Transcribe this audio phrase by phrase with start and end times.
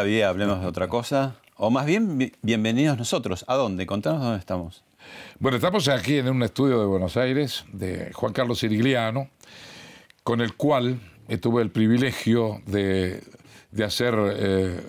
[0.00, 1.36] Avidea, hablemos de otra cosa.
[1.56, 3.44] O más bien, bi- bienvenidos nosotros.
[3.48, 3.86] ¿A dónde?
[3.86, 4.82] Contanos dónde estamos.
[5.38, 9.28] Bueno, estamos aquí en un estudio de Buenos Aires de Juan Carlos Sirigliano,
[10.22, 10.98] con el cual
[11.40, 13.22] tuve el privilegio de,
[13.70, 14.80] de hacer eh,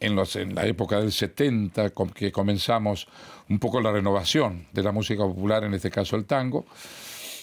[0.00, 3.06] en, los- en la época del 70, con que comenzamos
[3.48, 6.64] un poco la renovación de la música popular, en este caso el tango,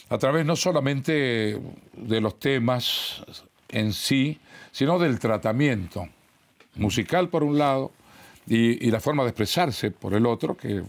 [0.09, 1.59] a través no solamente
[1.93, 3.23] de los temas
[3.69, 4.39] en sí,
[4.71, 6.07] sino del tratamiento
[6.75, 7.91] musical por un lado
[8.47, 10.83] y, y la forma de expresarse por el otro, que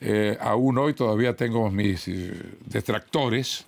[0.00, 2.32] eh, aún hoy todavía tengo mis eh,
[2.66, 3.66] detractores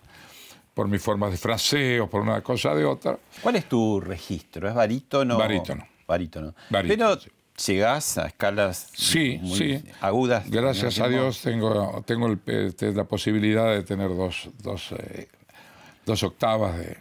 [0.75, 3.19] por mi forma de fraseo, por una cosa de otra.
[3.43, 4.69] ¿Cuál es tu registro?
[4.69, 5.37] ¿Es barítono?
[5.37, 5.87] Barítono.
[6.09, 6.55] Barítono.
[6.71, 7.31] Barítono, Pero sí.
[7.73, 9.85] llegás a escalas Sí, muy sí.
[10.01, 10.49] agudas.
[10.51, 15.29] Gracias a Dios tengo, tengo el- este, la posibilidad de tener dos, dos, eh,
[16.07, 16.97] dos octavas de,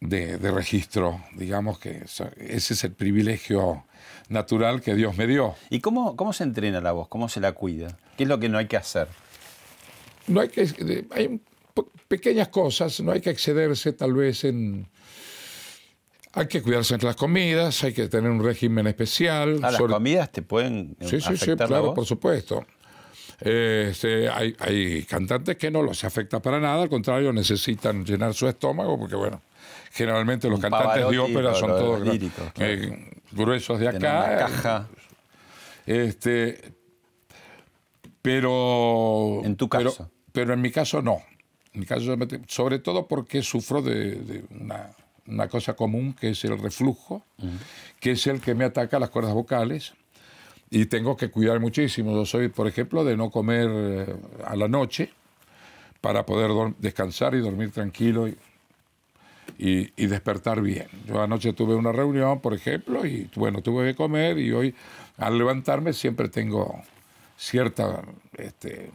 [0.00, 1.22] de, de registro.
[1.34, 3.84] Digamos que ese es el privilegio
[4.28, 5.54] natural que Dios me dio.
[5.68, 7.08] ¿Y cómo, cómo se entrena la voz?
[7.08, 7.96] ¿Cómo se la cuida?
[8.16, 9.08] ¿Qué es lo que no hay que hacer?
[10.26, 10.68] No hay que
[11.12, 11.40] hay
[12.08, 14.88] pequeñas cosas, no hay que excederse tal vez en
[16.32, 19.56] hay que cuidarse entre las comidas, hay que tener un régimen especial.
[19.62, 21.94] Ah, las sobre- comidas te pueden eh, Sí, sí, sí, la claro, voz?
[21.96, 22.64] por supuesto.
[23.40, 28.46] Este, hay, hay cantantes que no los afecta para nada, al contrario, necesitan llenar su
[28.46, 29.42] estómago, porque bueno,
[29.90, 32.18] generalmente los cantantes de ópera son todos claro.
[32.58, 34.24] eh, gruesos de acá.
[34.26, 34.88] una caja.
[35.86, 36.74] Este,
[38.22, 39.40] pero.
[39.44, 40.10] En tu caso.
[40.32, 41.22] Pero, en mi caso no.
[41.72, 44.90] En mi caso, sobre todo porque sufro de, de una,
[45.26, 47.24] una cosa común que es el reflujo,
[47.98, 49.94] que es el que me ataca las cuerdas vocales.
[50.72, 52.12] Y tengo que cuidar muchísimo.
[52.12, 55.10] Yo soy, por ejemplo, de no comer eh, a la noche
[56.00, 58.38] para poder descansar y dormir tranquilo y,
[59.58, 60.88] y- despertar bien.
[61.06, 64.74] Yo anoche tuve una reunión, por ejemplo, y bueno, tuve que comer y hoy
[65.18, 66.82] al levantarme siempre tengo
[67.36, 68.02] cierta,
[68.36, 68.90] este,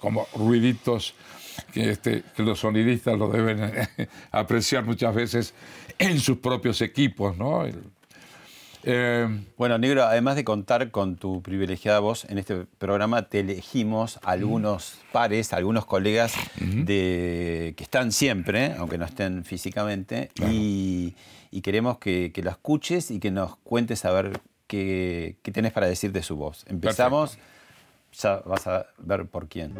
[0.00, 1.14] como ruiditos
[1.72, 3.60] que, este, los sonidistas lo deben
[4.30, 5.54] apreciar muchas veces
[5.98, 7.64] en sus propios equipos, ¿no?
[8.86, 14.18] Eh, Bueno, Negro, además de contar con tu privilegiada voz, en este programa te elegimos
[14.22, 21.14] algunos pares, algunos colegas de, que están siempre, aunque no estén físicamente, y,
[21.50, 25.72] y queremos que, que lo escuches y que nos cuentes a ver qué, qué tenés
[25.72, 26.64] para decir de su voz.
[26.68, 27.38] Empezamos,
[28.12, 29.74] ya vas a ver por quién.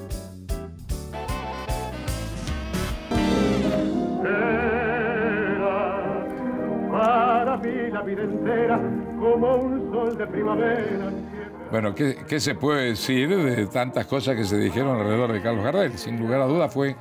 [7.92, 8.80] La vida entera
[9.18, 11.10] como un sol de primavera.
[11.70, 15.98] Bueno, ¿qué, se puede decir de tantas cosas que se dijeron alrededor de Carlos Gardel?
[15.98, 16.94] Sin lugar a duda fue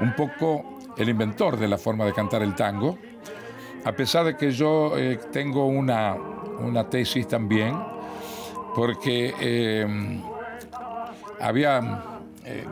[0.00, 2.96] un poco el inventor de la forma de cantar el tango.
[3.84, 7.76] A pesar de que yo eh, tengo una, una tesis también,
[8.74, 10.22] porque eh,
[11.38, 12.02] había,
[12.44, 12.64] eh,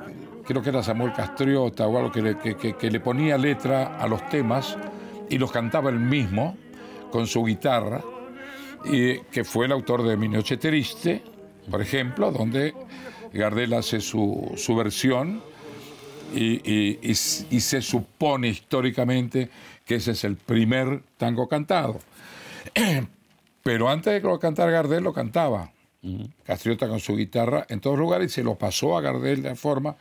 [0.47, 4.27] creo que era Samuel Castriota o algo que le, que le ponía letra a los
[4.29, 4.79] temas
[5.29, 6.57] y los cantaba él mismo
[7.15, 8.03] con su guitarra
[8.85, 11.23] y que fue el autor de Mi Noche Triste,
[11.71, 12.75] por ejemplo, donde
[13.33, 15.41] Gardel hace su, su versión
[16.35, 19.49] y, y- y s- y se supone históricamente
[19.87, 22.01] que ese es el primer tango cantado.
[23.63, 25.71] Pero antes de que lo cantara Gardel, lo cantaba.
[26.45, 29.95] Castriota con su guitarra en todos lugares y se lo pasó a Gardel de forma.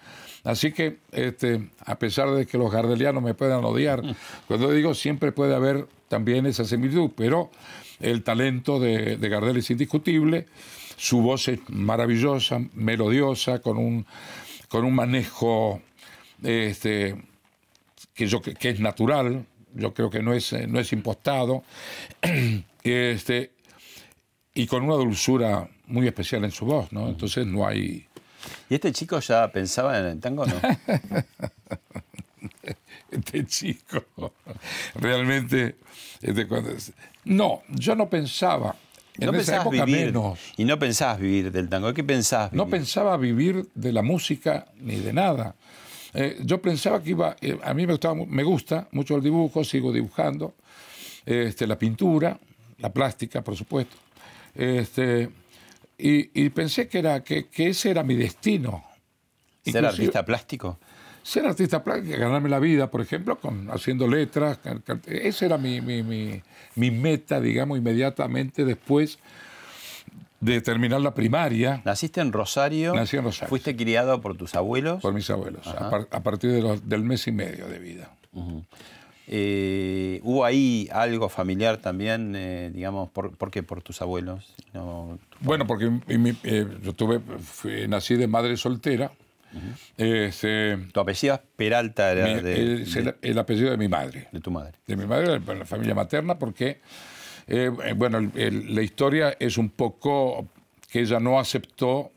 [0.44, 4.02] Así que, este, a pesar de que los gardelianos me puedan odiar,
[4.48, 7.50] cuando digo siempre puede haber también esa similitud, pero
[8.00, 10.46] el talento de, de Gardel es indiscutible,
[10.96, 14.06] su voz es maravillosa, melodiosa, con un,
[14.68, 15.82] con un manejo
[16.44, 17.16] este,
[18.14, 19.44] que, yo, que es natural,
[19.74, 21.64] yo creo que no es, no es impostado,
[22.84, 23.54] este,
[24.54, 27.10] y con una dulzura muy especial en su voz, ¿no?
[27.10, 28.06] Entonces no hay...
[28.70, 30.62] ¿Y este chico ya pensaba en el tango o no?
[33.18, 34.04] de chico.
[34.96, 35.76] Realmente,
[36.22, 36.72] este, cuando-
[37.26, 38.76] no, yo no pensaba.
[39.20, 40.40] En No esa época vivir, menos.
[40.58, 41.94] Y no pensabas vivir del tango.
[41.94, 45.56] ¿Qué pensabas No pensaba vivir de la música ni de nada.
[46.16, 49.64] Eh, yo pensaba que iba, eh, a mí me, gustaba, me gusta mucho el dibujo,
[49.64, 50.56] sigo dibujando,
[51.26, 52.40] este, la pintura,
[52.80, 53.96] la plástica, por supuesto.
[54.56, 55.30] Este,
[55.98, 58.84] y, y pensé que, era, que, que ese era mi destino.
[59.64, 60.80] ¿Ser Inclusive- artista plástico?
[61.24, 64.60] Ser artista plástico, ganarme la vida, por ejemplo, con, haciendo letras.
[65.08, 66.42] Esa era mi, mi- mi-
[66.76, 69.18] mi meta, digamos, inmediatamente después
[70.42, 72.94] de terminar la primaria ¿Naciste en Rosario?
[72.94, 73.48] Nací en Rosario.
[73.48, 75.02] ¿Fuiste criado por tus abuelos?
[75.02, 78.10] por mis abuelos, a, par- a partir de los- del mes y medio de vida.
[79.26, 83.64] Eh, ¿Hubo ahí algo familiar también, eh, digamos, por, por qué?
[83.64, 84.54] ¿Por tus abuelos?
[84.74, 89.12] No, Bueno, porque mi- mi- eh, yo tuve, fui- nací de madre soltera.
[89.98, 93.88] Este, tu apellido es Peralta, era mi- de, es de- el, el apellido de mi
[93.88, 94.28] madre.
[94.32, 94.74] de tu madre.
[94.88, 96.80] de mi madre, de la familia materna, porque,
[97.48, 100.48] eh, eh, bueno, el- el- la historia es un poco
[100.92, 102.12] que ella no aceptó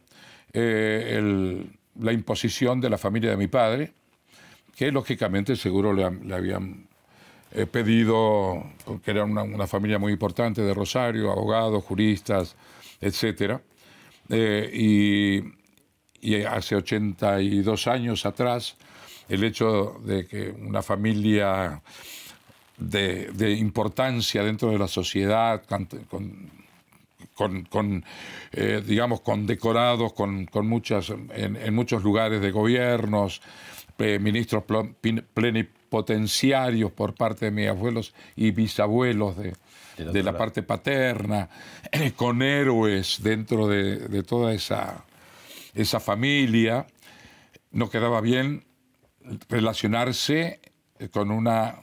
[0.52, 1.64] eh,
[2.00, 3.92] la imposición de la familia de mi padre,
[4.74, 6.04] que lógicamente seguro le,
[6.34, 6.86] habían
[7.52, 8.64] eh, pedido,
[9.04, 12.56] que era una, una familia muy importante de Rosario, abogados, juristas.
[14.28, 15.40] Eh, y,
[16.26, 18.76] y hace 82 años atrás,
[19.28, 21.80] el hecho de que una familia
[22.76, 26.50] de, de importancia dentro de la sociedad, con, con-
[27.34, 28.04] con- con,
[28.52, 33.42] eh, digamos, con decorados, con, con muchas, en, en muchos lugares de gobiernos,
[33.98, 34.64] eh, ministros
[35.34, 39.54] plenipotenciarios por parte de mis abuelos y bisabuelos de,
[40.22, 41.48] la parte paterna,
[42.16, 45.04] con héroes dentro de, de toda esa,
[45.76, 46.86] esa familia,
[47.70, 48.64] no quedaba bien
[49.48, 50.60] relacionarse
[51.12, 51.76] con una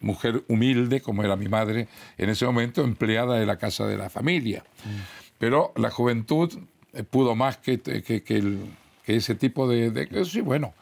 [0.00, 4.10] mujer humilde, como era mi madre en ese momento, empleada de la casa de la
[4.10, 4.64] familia.
[5.38, 6.52] Pero la juventud
[6.92, 8.66] eh, pudo más que, que- que el-
[9.04, 9.90] que ese tipo de...
[9.90, 10.72] de- sí, bueno,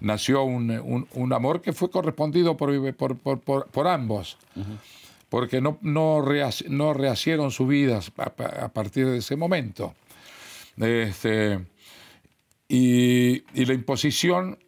[0.00, 4.36] nació un, un- un amor que fue correspondido por, por, por- por- por ambos,
[5.28, 9.94] porque no, no, rehac- no rehacieron sus vidas a, a partir de ese momento.
[10.76, 11.66] Este,
[12.68, 14.58] y, la imposición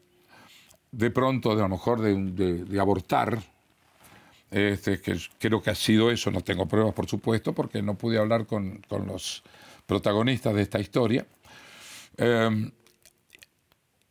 [0.92, 3.42] de pronto, de a lo mejor, de, de- de abortar,
[4.50, 8.18] este, que creo que ha sido eso, no tengo pruebas, por supuesto, porque no pude
[8.18, 9.42] hablar con, los
[9.86, 11.26] protagonistas de esta historia,
[12.16, 12.70] eh,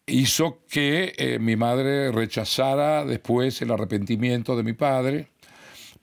[0.05, 5.29] hizo que eh, mi madre rechazara después el arrepentimiento de mi padre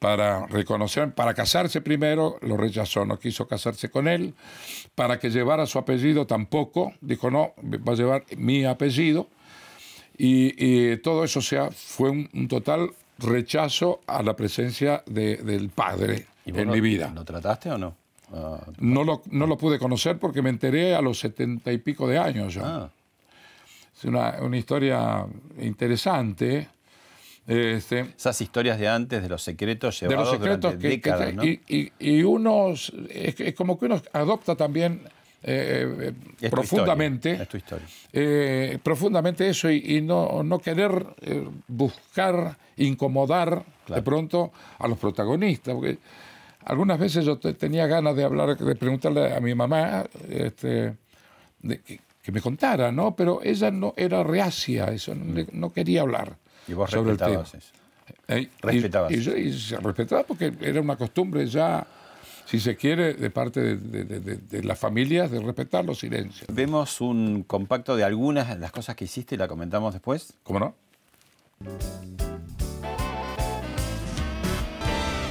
[0.00, 4.34] para reconocer, para casarse primero, lo rechazó, no quiso casarse con él,
[4.94, 7.52] para que llevara su apellido tampoco, dijo no,
[7.86, 9.28] va a llevar mi apellido,
[10.16, 15.36] y, y todo eso o sea, fue un, un total rechazo a la presencia de-
[15.36, 17.12] del padre ¿Y en lo- mi vida.
[17.14, 17.94] ¿Lo trataste o no?
[18.32, 22.08] Ah, No lo, no lo pude conocer porque me enteré a los setenta y pico
[22.08, 22.54] de años.
[22.54, 22.62] yo.
[22.64, 22.90] ah,
[23.94, 25.26] Es una, una historia
[25.60, 26.68] interesante.
[27.46, 31.10] Este, esas historias de antes, de los secretos de llevados los secretos durante que, que-
[31.10, 31.44] décadas, ¿no?
[31.44, 35.00] y, y- y uno es, es como que uno adopta también
[35.42, 37.86] eh, eh, tu profundamente historia, es tu historia.
[38.12, 44.98] eh, profundamente eso y, y no, no querer eh, buscar incomodar de pronto a los
[44.98, 45.74] protagonistas.
[45.74, 45.98] Porque
[46.66, 50.94] algunas veces yo te- tenía ganas de hablar, de preguntarle a mi mamá este,
[51.62, 53.16] de que, que me contara, ¿no?
[53.16, 56.36] Pero ella no era reacia, eso no, le- no quería hablar
[56.70, 57.30] Y vos sobre el tema.
[57.42, 57.72] respetabas eso.
[58.28, 59.10] Eh, y- Respetabas.
[59.12, 61.86] Y, y se respetaba porque era una costumbre ya,
[62.46, 65.98] si se quiere, de parte de, de- de- de- de las familias de respetar los
[65.98, 66.46] silencios.
[66.52, 70.32] Vemos un compacto de algunas de las cosas que hiciste y la comentamos después.
[70.42, 70.74] ¿Cómo no?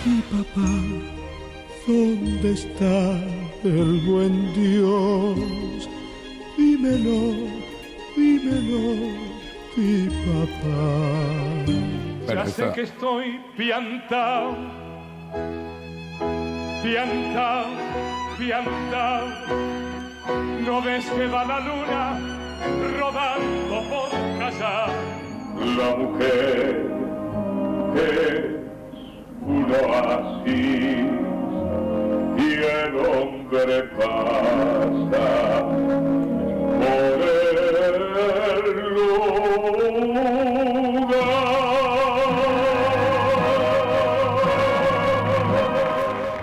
[0.06, 0.70] Mi papá,
[1.88, 3.12] ¿dónde está
[3.64, 5.90] el buen Dios?
[6.58, 7.50] Dímelo,
[8.16, 9.14] dímelo,
[9.76, 10.84] mi papá.
[12.28, 14.56] Ya sé que estoy piantao,
[16.84, 17.66] piantao,
[18.38, 19.28] piantao.
[20.66, 22.20] No ves que va la luna
[23.00, 24.10] rodando por
[24.40, 24.88] casa.
[25.78, 26.86] La mujer
[27.96, 28.42] es
[29.42, 31.10] un oasis
[32.38, 35.28] y el hombre pasa
[36.80, 38.59] por el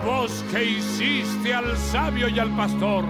[0.04, 3.04] Vos que hiciste al sabio y al pastor,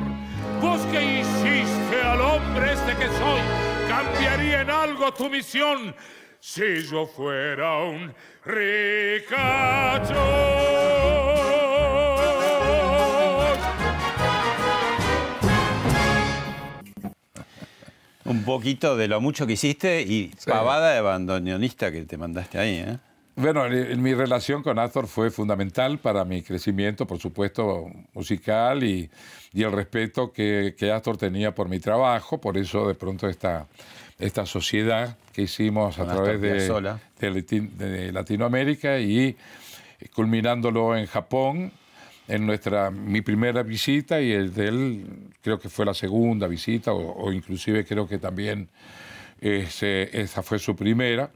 [0.61, 3.41] vos que hiciste al hombre este que soy,
[3.89, 5.95] cambiaría en algo tu misión.
[6.41, 10.15] si yo fuera un ricacho.
[18.37, 22.77] Un poquito de lo mucho que hiciste y pavada de bandoneonista que te mandaste ahí,
[22.87, 22.99] ¿eh?
[23.39, 28.83] Bueno, en- en mi relación con Astor fue fundamental para mi crecimiento, por supuesto, musical
[28.83, 29.11] y,
[29.53, 32.39] y el respeto que, que Astor tenía por mi trabajo.
[32.41, 33.67] Por eso, de pronto, esta,
[34.19, 36.49] esta sociedad que hicimos a Con través de,
[37.21, 39.37] de de Latinoamérica y
[40.15, 41.73] culminándolo en Japón,
[42.29, 45.07] en nuestra mi primera visita y el de él
[45.43, 48.69] creo que fue la segunda visita o, o inclusive creo que también
[49.41, 51.31] ese- esa fue su primera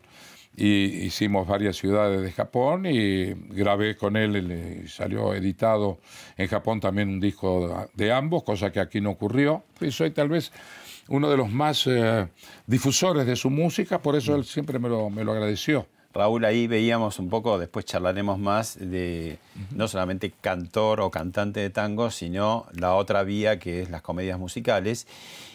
[0.57, 6.01] y hicimos varias ciudades de Japón y grabé con él, salió editado
[6.37, 9.63] en Japón también un disco de ambos, cosa que aquí no ocurrió.
[9.81, 10.51] Y soy tal vez
[11.09, 12.27] uno de los más eh,
[12.67, 15.87] difusores de su música, por eso él siempre me lo, me lo agradeció.
[16.13, 19.39] Raúl, ahí veíamos un poco, después charlaremos más de
[19.71, 24.39] no solamente cantor o cantante de tango, sino la otra vía que es las comedias
[24.39, 25.07] musicales.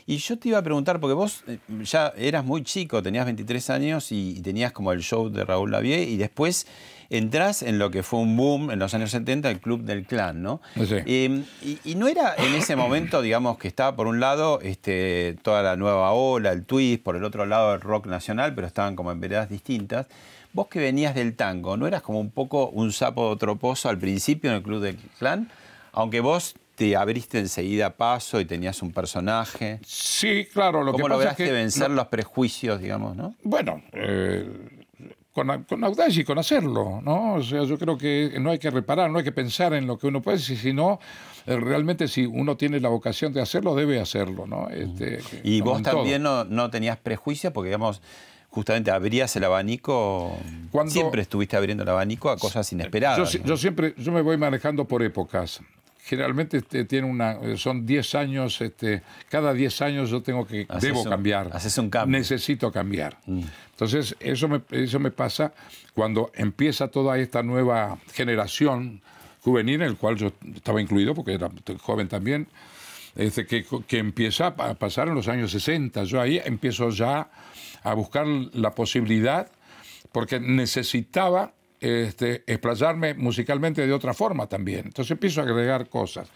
[0.07, 3.69] Y yo te iba a preguntar, porque vos eh, ya eras muy chico, tenías 23
[3.69, 6.67] años y, y tenías como el show de Raúl Lavie y después
[7.09, 10.41] entras en lo que fue un boom en los años 70, el Club del Clan,
[10.41, 10.61] ¿no?
[10.75, 10.95] Sí.
[11.05, 15.37] Eh, y, y no era en ese momento, digamos, que estaba por un lado este,
[15.41, 18.95] toda la nueva ola, el twist, por el otro lado el rock nacional, pero estaban
[18.95, 20.07] como en veredas distintas.
[20.53, 23.89] Vos que venías del tango, ¿no eras como un poco un sapo de otro pozo
[23.89, 25.51] al principio en el Club del Clan?
[25.91, 29.79] Aunque vos te abriste enseguida paso y tenías un personaje.
[29.85, 31.53] Sí, claro, lo que ¿Cómo pasa lograste es que...
[31.53, 33.35] vencer los prejuicios, digamos, no?
[33.43, 34.45] Bueno, eh,
[35.35, 37.33] con, con audacia y con hacerlo, ¿no?
[37.35, 39.97] O sea, yo creo que no hay que reparar, no hay que pensar en lo
[39.99, 40.97] que uno puede, si- sino
[41.45, 44.69] eh, realmente si uno tiene la vocación de hacerlo, debe hacerlo, ¿no?
[44.69, 48.01] Este, Y vos también no, no tenías prejuicios porque, digamos,
[48.49, 50.37] justamente abrías el abanico.
[50.71, 53.33] Cuando- Siempre estuviste abriendo el abanico a cosas inesperadas.
[53.33, 53.45] Yo, ¿no?
[53.45, 55.59] yo siempre, yo me voy manejando por épocas.
[56.07, 60.67] Generalmente este, tiene una, eh, son 10 años, este, cada 10 años yo tengo que,
[60.69, 61.49] Haces debo un- cambiar.
[61.51, 62.15] haces un cambio.
[62.15, 62.21] Mm.
[62.21, 63.17] Necesito cambiar.
[63.71, 65.51] Entonces, eso me, eso me pasa
[65.95, 69.01] cuando empieza toda esta nueva generación
[69.41, 71.49] juvenil, en el cual yo estaba incluido, porque era
[71.81, 72.47] joven también,
[73.15, 76.03] este, que, que empieza a pasar en los años 60.
[76.03, 77.29] Yo ahí empiezo ya
[77.83, 79.49] a buscar la posibilidad,
[80.11, 84.85] porque necesitaba este, explayarme musicalmente de otra forma también.
[84.85, 86.27] Entonces empiezo a agregar cosas.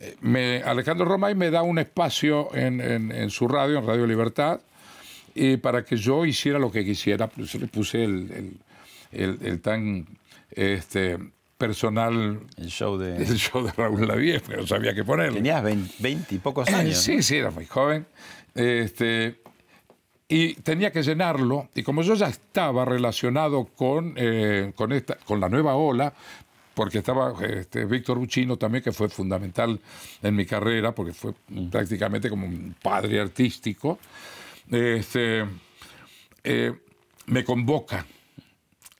[0.00, 4.06] Eh, Me, Alejandro Romay me da un espacio en, en- en su radio, en Radio
[4.06, 4.60] Libertad,
[5.34, 7.26] y para que yo hiciera lo que quisiera.
[7.28, 8.56] Pues, le puse el, el-
[9.12, 10.06] el- el tan
[10.50, 11.18] este,
[11.58, 13.16] personal El show de.
[13.22, 15.36] el show de Raúl Lavie, pero sabía qué ponerle.
[15.38, 16.98] Tenías 20, y pocos Eh, años.
[16.98, 18.06] Sí, sí, era muy joven.
[18.54, 19.40] Este,
[20.28, 21.68] y tenía que llenarlo.
[21.74, 26.12] Y como yo ya estaba relacionado con, eh, con, esta, con la nueva ola,
[26.74, 29.80] porque estaba este, Víctor Buchino también, que fue fundamental
[30.22, 31.32] en mi carrera, porque fue
[31.70, 33.98] prácticamente como un padre artístico,
[34.70, 35.44] este,
[36.44, 36.72] eh,
[37.26, 38.04] me convoca.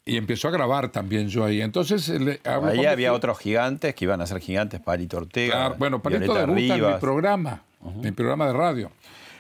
[0.09, 1.61] Y empezó a grabar también yo ahí.
[1.61, 5.53] Entonces, le- hablo Ahí había otros gigantes que iban a ser gigantes, Palito Ortega.
[5.55, 7.63] Claro, bueno, Palito debuta en mi programa,
[8.03, 8.93] mi programa de radio.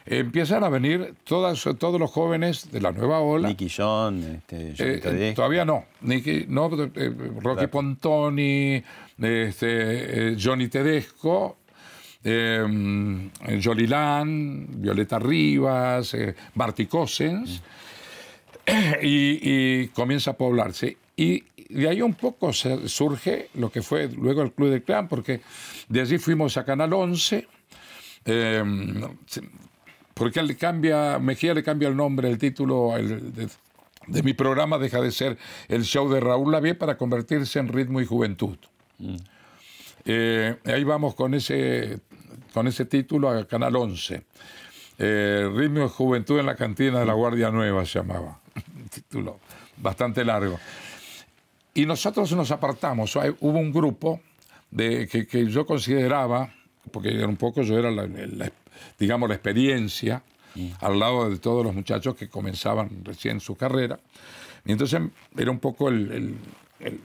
[0.08, 3.48] Empiezan a venir todas, todos los jóvenes de la nueva ola.
[3.48, 5.86] Nicky John, este, Eh, eh, todavía no.
[6.02, 8.82] Nicky- no eh, Rocky Pontoni,
[9.18, 11.58] este, eh, Johnny Tedesco,
[12.22, 13.30] eh,
[13.62, 17.60] Jolie Land, Violeta Rivas, eh, Barty Cossens,
[19.02, 19.38] y,
[19.82, 20.96] y comienza a poblarse.
[21.16, 25.40] Y de ahí un poco surge lo que fue luego el Club del Clan, porque
[25.88, 27.46] de allí fuimos a Canal 11.
[28.28, 28.62] eh,
[29.26, 29.42] se-
[30.16, 33.48] porque él cambia, Mejía le cambia el nombre, el título el de,
[34.06, 35.36] de mi programa deja de ser
[35.68, 38.56] el show de Raúl Lavie para convertirse en Ritmo y Juventud.
[40.06, 41.98] Eh, ahí vamos con ese,
[42.54, 44.24] con ese título a Canal 11.
[44.98, 48.40] Eh, Ritmo y Juventud en la cantina de la Guardia Nueva se llamaba.
[48.94, 49.38] Título
[49.76, 50.58] bastante largo.
[51.74, 53.14] Y nosotros nos apartamos.
[53.16, 54.22] Hubo un grupo
[54.70, 56.50] de, que, que yo consideraba,
[56.90, 58.50] porque un poco yo era, la, la-
[58.98, 60.22] digamos, la experiencia
[60.80, 63.98] al lado de todos los muchachos que comenzaban recién su carrera.
[64.64, 65.00] Y entonces
[65.36, 66.34] era un poco el, el-
[66.80, 67.00] el-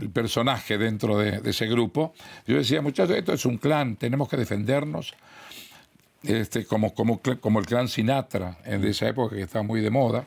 [0.00, 2.14] el personaje dentro de, de ese grupo.
[2.46, 5.12] Yo decía, muchachos, esto es un clan, tenemos que defendernos.
[6.22, 10.24] Este, como, como, como el clan Sinatra en esa época que estaba muy de moda.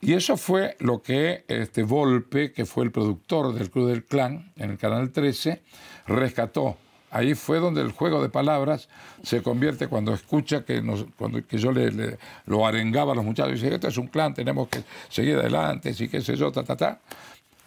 [0.00, 4.52] Y eso fue lo que este Volpe, que fue el productor del Club del Clan
[4.56, 5.60] en el Canal 13,
[6.06, 6.76] rescató
[7.16, 8.88] ahí fue donde el juego de palabras
[9.22, 13.54] se convierte cuando escucha que, nos, cuando, que yo le, lo arengaba a los muchachos.
[13.54, 16.76] Dice, este es un clan, tenemos que seguir adelante, sí, qué sé yo, ta, ta,
[16.76, 17.00] ta.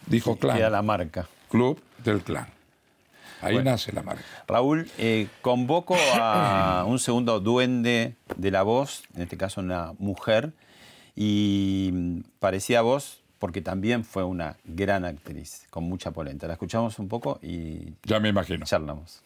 [0.06, 0.58] Dijo clan.
[0.58, 1.28] Queda la marca.
[1.50, 2.48] Club del clan.
[3.42, 4.24] Ahí nace la marca.
[4.48, 10.52] Raúl, eh, convoco a un segundo duende de la voz, en este caso una mujer,
[11.16, 16.46] y parecía voz porque también fue una gran actriz, con mucha polenta.
[16.48, 17.94] La escuchamos un poco y...
[18.04, 18.66] Ya me imagino.
[18.66, 19.24] Charlamos.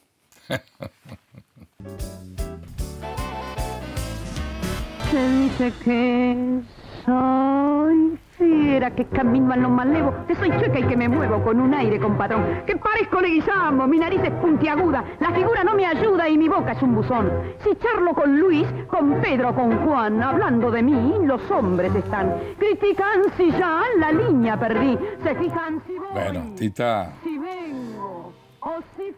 [5.12, 6.62] Se dice que
[7.06, 11.60] soy fiera, que camino a lo malevo, que soy chueca y que me muevo con
[11.60, 16.28] un aire compadrón, que parezco leguizamo, mi nariz es puntiaguda, la figura no me ayuda
[16.28, 17.32] y mi boca es un buzón.
[17.64, 22.34] Si charlo con Luis, con Pedro, con Juan, hablando de mí, los hombres están.
[22.58, 27.33] Critican si ya la línea perdí, se fijan si voy, Bueno, Tita, si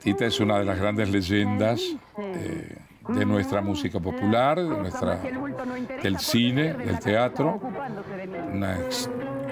[0.02, 1.82] Tita es una de las grandes leyendas
[2.18, 2.78] eh,
[3.10, 5.20] de nuestra música popular, de nuestra,
[6.02, 7.62] del cine, del teatro.
[8.52, 8.78] Una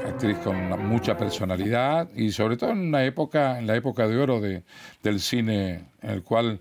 [0.07, 4.41] actriz con mucha personalidad y sobre todo en una época, en la época de oro
[4.41, 4.63] de-
[5.01, 6.59] del cine, en el cual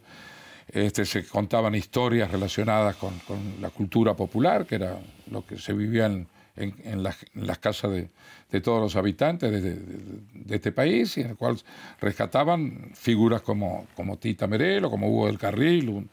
[0.69, 4.97] este, se contaban historias relacionadas con, con la cultura popular, que era
[5.31, 11.17] lo que se vivía en, en- las, casas de, todos los habitantes de, este país,
[11.17, 11.57] y en el cual
[12.01, 16.09] rescataban figuras como, como Tita Merelo, como Hugo del Carril,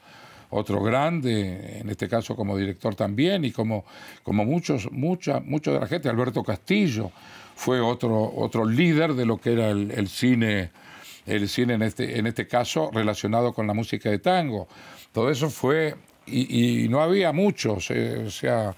[0.51, 3.85] otro grande, en este caso como director también, y como,
[4.23, 7.11] como muchos, mucha, mucho de la gente, Alberto Castillo
[7.55, 10.71] fue otro, otro líder de lo que era el, el cine,
[11.25, 14.67] el cine en este, en este caso relacionado con la música de tango.
[15.11, 15.95] Todo eso fue,
[16.31, 18.75] y, y no había muchos, eh, o sea,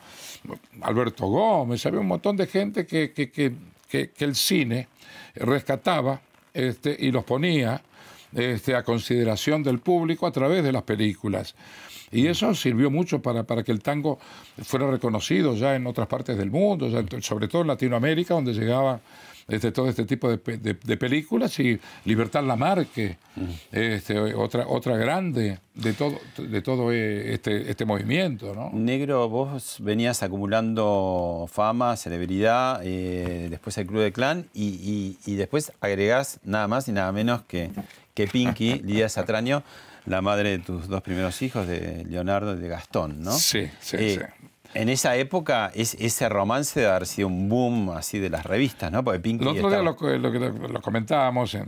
[0.81, 3.51] Alberto Gómez, había un montón de gente que, que, que-
[4.19, 4.87] el cine
[5.35, 6.21] rescataba
[6.53, 7.81] este, y los ponía
[8.33, 11.55] este, a consideración del público a través de las películas.
[12.13, 14.19] Y eso sirvió mucho para, para que el tango
[14.63, 18.53] fuera reconocido ya en otras partes del mundo, ya en- sobre todo en Latinoamérica, donde
[18.53, 18.99] llegaba
[19.51, 23.17] este, todo este tipo de, de- de películas y Libertad Lamarque,
[23.71, 28.53] este, otra, otra grande de todo, de todo eh, este, este movimiento.
[28.55, 28.69] ¿no?
[28.73, 35.35] Negro, vos venías acumulando fama, celebridad, eh, después el Club de Clan y, y- y
[35.35, 37.71] después agregás nada más y nada menos que,
[38.13, 39.63] que Pinky, Lidia Satraño,
[40.05, 43.31] la madre de tus dos primeros hijos, de Leonardo y de Gastón, ¿no?
[43.33, 44.47] Sí, sí, Eh, sí.
[44.73, 48.91] En esa época, es, ese romance debe haber sido un boom así de las revistas,
[48.91, 49.03] ¿no?
[49.03, 49.83] Porque Pinky El otro día estaba-
[50.17, 51.67] lo, que- lo, lo comentábamos en,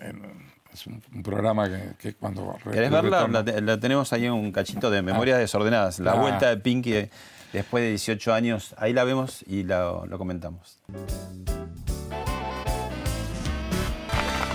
[0.00, 2.56] en- es un, un programa que, que cuando...
[2.62, 3.26] ¿Querés verla?
[3.26, 5.98] La, te- la tenemos ahí en un cachito de Memorias Desordenadas.
[5.98, 6.20] La Ah.
[6.20, 7.10] vuelta de Pinky de-
[7.52, 8.74] después de 18 años.
[8.78, 10.78] Ahí la vemos y la- lo comentamos.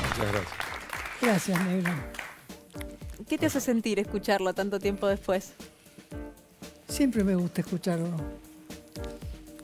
[0.08, 0.47] Muchas gracias.
[1.21, 1.91] Gracias, negro.
[3.27, 5.54] ¿Qué te hace sentir escucharlo tanto tiempo después?
[6.91, 8.10] Siempre me gusta escucharlo.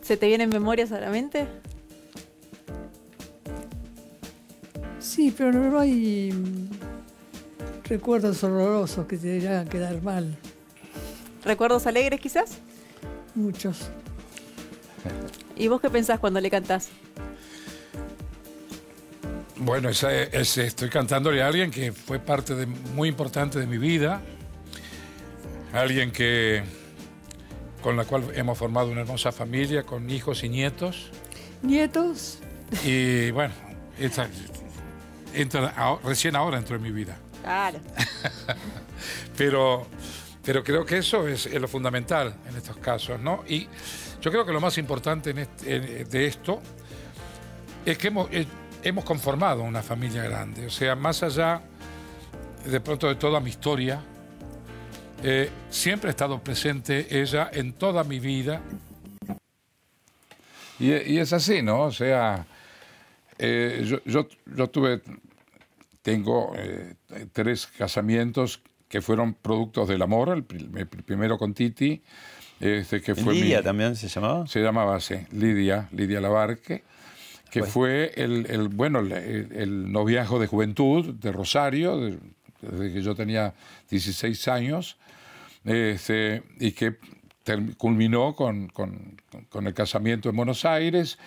[0.01, 1.45] ¿Se te vienen memorias a la mente?
[4.99, 6.69] Sí, pero no hay mm,
[7.89, 10.37] recuerdos horrorosos que te hagan quedar mal.
[11.43, 12.59] ¿Recuerdos alegres quizás?
[13.35, 13.89] Muchos.
[15.57, 16.87] ¿Y vos qué pensás cuando le cantás?
[19.57, 23.67] Bueno, esa es- es- estoy cantándole a alguien que fue parte de, muy importante de
[23.67, 24.21] mi vida,
[25.73, 26.63] alguien que
[27.87, 31.09] con la cual hemos formado una hermosa familia, con hijos y nietos.
[31.61, 32.39] Nietos,
[32.83, 33.53] Y bueno,
[33.97, 34.27] esta-
[35.33, 37.17] entra a- recién ahora entró en mi vida.
[37.41, 37.79] Claro.
[39.37, 39.87] Pero,
[40.43, 43.45] pero creo que eso es, es lo fundamental en estos casos, ¿no?
[43.47, 43.69] Y
[44.21, 46.61] yo creo que lo más importante en este- en- de esto
[47.85, 48.45] es que hemos, eh,
[48.83, 50.65] hemos conformado una familia grande.
[50.65, 51.61] O sea, más allá
[52.65, 54.01] de pronto de toda mi historia,
[55.23, 58.61] eh, siempre ha estado presente ella en toda mi vida.
[60.79, 61.81] Y, y es así, ¿no?
[61.83, 62.45] O sea,
[63.39, 65.01] eh, yo, yo, yo tuve,
[66.01, 66.95] tengo eh,
[67.33, 70.29] tres casamientos que fueron productos del amor.
[70.29, 72.01] El, pri- el primero con Titi,
[72.59, 74.45] este, que fue Lidia mi- también se llamaba.
[74.47, 76.83] se llamaba así, Lidia, Lidia Labarque,
[77.49, 82.19] que Pues- fue el, el, bueno, el, el noviazgo de juventud de Rosario, de-
[82.61, 83.53] desde que yo tenía
[83.89, 84.97] 16 años,
[85.65, 86.95] este, y que
[87.77, 89.17] culminó con, con-
[89.49, 91.17] con el casamiento en Buenos Aires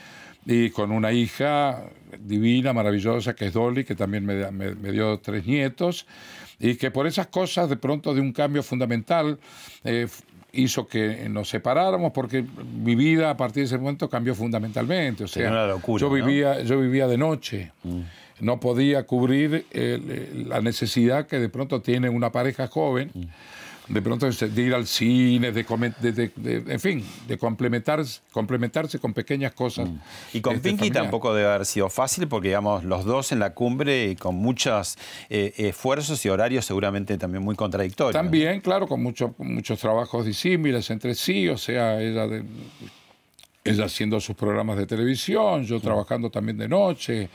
[0.45, 1.85] y con una hija
[2.19, 6.07] divina, maravillosa, que es Dolly, que también me, me- me dio tres nietos,
[6.59, 9.38] y que por esas cosas, de pronto, de un cambio fundamental,
[9.85, 10.09] eh,
[10.53, 15.25] hizo que nos separáramos, porque mi vida a partir de ese momento cambió fundamentalmente.
[15.25, 16.14] O sea, una locura, yo ¿no?
[16.14, 17.73] vivía, yo vivía de noche.
[18.40, 23.11] no podía cubrir eh, la necesidad que de pronto tiene una pareja joven.
[23.90, 29.12] De pronto de ir al cine, de, de- de- en fin, de complementarse, complementarse con
[29.12, 29.88] pequeñas cosas.
[30.33, 33.53] Y con este, Pinky tampoco debe haber sido fácil porque, digamos, los dos en la
[33.53, 34.96] cumbre y con muchos
[35.29, 38.12] eh, esfuerzos y horarios seguramente también muy contradictorios.
[38.12, 42.44] También, claro, con mucho- muchos trabajos disímiles entre sí, o sea, ella, de-
[43.64, 47.29] ella haciendo sus programas de televisión, yo trabajando también de noche.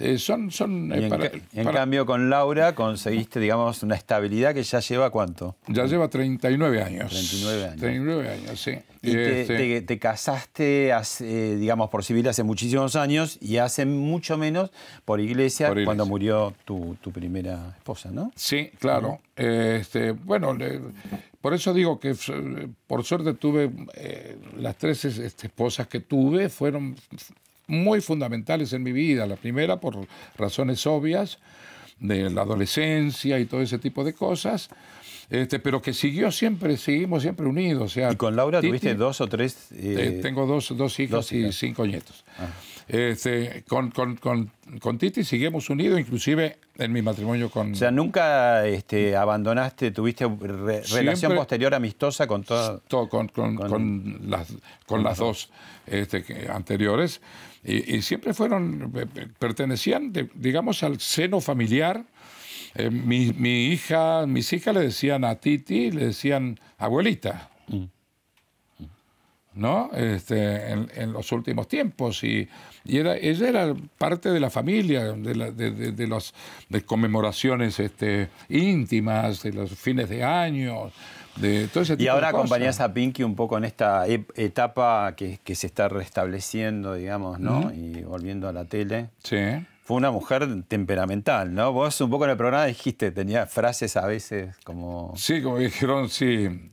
[0.00, 3.96] Eh, son son eh, en, para- ca- en para- cambio con Laura conseguiste, digamos, una
[3.96, 5.56] estabilidad que ya lleva cuánto?
[5.66, 7.10] ya lleva 39 años.
[7.10, 7.76] 39 años.
[7.80, 8.72] 39 años, sí.
[9.00, 13.86] Y te, Este, te- te casaste, hace, digamos, por civil hace muchísimos años y hace
[13.86, 14.70] mucho menos
[15.04, 15.86] por iglesia, Por iglesia.
[15.86, 18.32] cuando murió tu, tu primera esposa, ¿no?
[18.34, 19.20] Sí, claro.
[19.36, 20.80] Este, bueno, le-
[21.40, 26.48] por eso digo que eh, por suerte tuve eh, las tres este, esposas que tuve
[26.48, 26.96] fueron
[27.68, 29.24] muy fundamentales en mi vida.
[29.26, 29.96] La primera por
[30.36, 31.38] razones obvias
[32.00, 34.68] de la adolescencia y todo ese tipo de cosas.
[35.30, 37.82] Este, pero que siguió siempre, seguimos siempre unidos.
[37.82, 39.70] O sea, Y con Laura Titi- tuviste dos o tres...
[39.72, 42.24] eh, eh, tengo dos, dos hijas dos y cinco nietos.
[42.86, 44.50] Este, con, con, con,
[44.80, 47.72] con Titi seguimos unidos, inclusive en mi matrimonio con...
[47.72, 52.78] O sea, nunca este, abandonaste, tuviste re- relación Siempre- posterior amistosa con toda...
[52.88, 54.48] to- con, con- Con- con las,
[54.86, 55.50] con las dos
[55.86, 57.20] este, anteriores.
[57.68, 62.04] Y, y siempre fueron, eh, eh, pertenecían, de- digamos, al seno familiar.
[62.74, 67.50] Eh, mi, mi hija, mis hijas le decían a Titi, le decían abuelita.
[69.54, 69.90] ¿No?
[69.92, 72.22] Este, en, en los últimos tiempos.
[72.22, 72.48] Y,
[72.84, 76.22] y era, ella era parte de la familia, de, la- de, de- de
[76.68, 80.92] de conmemoraciones este, íntimas, de los fines de año,
[81.40, 85.14] de todo ese tipo Y ahora de acompañás a Pinky un poco en esta etapa
[85.16, 87.72] que, que se está restableciendo, digamos, ¿no?
[87.72, 89.08] Y volviendo a la tele.
[89.22, 89.36] Sí.
[89.84, 91.72] Fue una mujer temperamental, ¿no?
[91.72, 95.14] Vos un poco en el programa dijiste, tenía frases a veces como...
[95.16, 96.70] Sí, como dijeron, sí.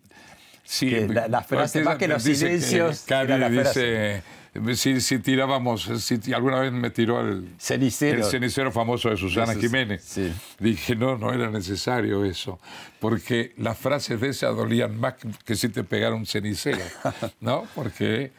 [0.65, 4.21] sí Que la- las frases, más que los silencios, Cari era la dice,
[4.75, 8.19] si, si tirábamos, si alguna vez me tiró el Cenicero.
[8.19, 10.03] el cenicero famoso de Susana Eso Jiménez.
[10.03, 10.31] sí.
[10.59, 12.59] Dije, no, no era necesario eso,
[12.99, 16.79] porque las frases de esa dolían más que, si te pegara un cenicero,
[17.41, 17.65] ¿no?
[17.75, 18.31] Porque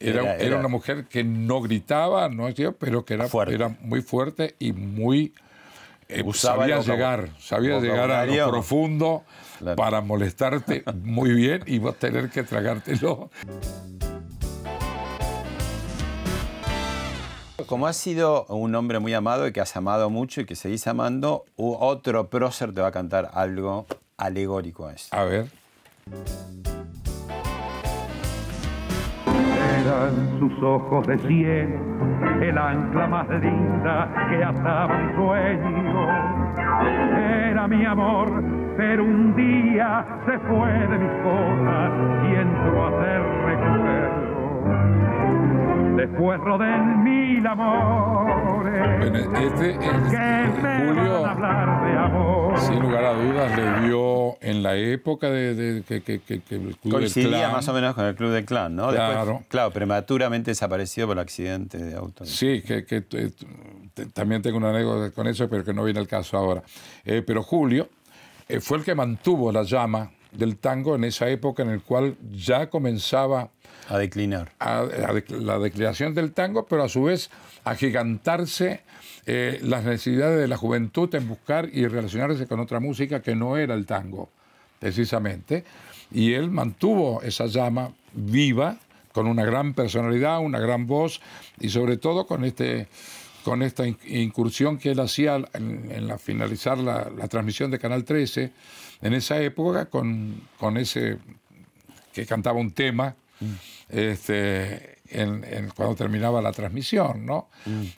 [0.00, 3.54] era, Era- era era- una mujer que no gritaba, no pero que era, Fuerte.
[3.54, 5.32] era muy fuerte y muy...
[6.08, 9.24] eh, Usaba sabía llegar, sabía llegar a lo profundo
[9.58, 9.76] Claro.
[9.76, 13.30] para molestarte muy bien y vos tener que tragártelo.
[17.72, 20.86] Como has sido un hombre muy amado y que has amado mucho y que seguís
[20.86, 23.86] amando, otro prócer te va a cantar algo
[24.18, 25.16] alegórico a eso.
[25.16, 25.46] A ver.
[29.80, 31.80] Eran sus ojos de cielo,
[32.42, 36.08] el ancla más linda que ataba mi sueño.
[37.48, 38.44] Era mi amor,
[38.76, 41.90] pero un día se fue de mis cosas
[42.28, 44.12] y entró a ser recuerdo.
[45.96, 47.04] Después rodé en
[47.42, 52.58] mil amores Bueno, este es, que me Julio, van a hablar de amor.
[52.60, 56.54] sin lugar a dudas, le dio en la época de, de- que, que- que- que
[56.54, 58.92] el Club del Coincidía Clan, más o menos con el Club del Clan, ¿no?
[58.92, 59.42] Después, Claro.
[59.48, 62.24] claro, prematuramente desaparecido por el accidente de auto.
[62.24, 63.30] Sí, que, que, eh,
[64.14, 66.62] también tengo una anécdota con eso, pero que no viene al caso ahora.
[67.04, 67.88] Eh, pero Julio
[68.48, 72.16] eh, fue el que mantuvo la llama del tango en esa época en el cual
[72.32, 73.50] ya comenzaba
[73.88, 74.52] A declinar.
[74.58, 77.30] a, a la declinación del tango, pero a su vez
[77.64, 78.80] a gigantarse
[79.26, 83.56] eh, las necesidades de la juventud en buscar y relacionarse con otra música que no
[83.56, 84.30] era el tango,
[84.80, 85.64] precisamente.
[86.10, 88.76] Y él mantuvo esa llama viva,
[89.12, 91.20] con una gran personalidad, una gran voz
[91.60, 92.88] y sobre todo con este
[93.44, 97.78] con esta in- incursión que él hacía en, en la finalizar la, la transmisión de
[97.80, 98.52] Canal 13
[99.02, 101.18] en esa época con, con ese
[102.12, 103.14] que cantaba un tema
[103.88, 107.48] este, en- en- cuando terminaba la transmisión, ¿no?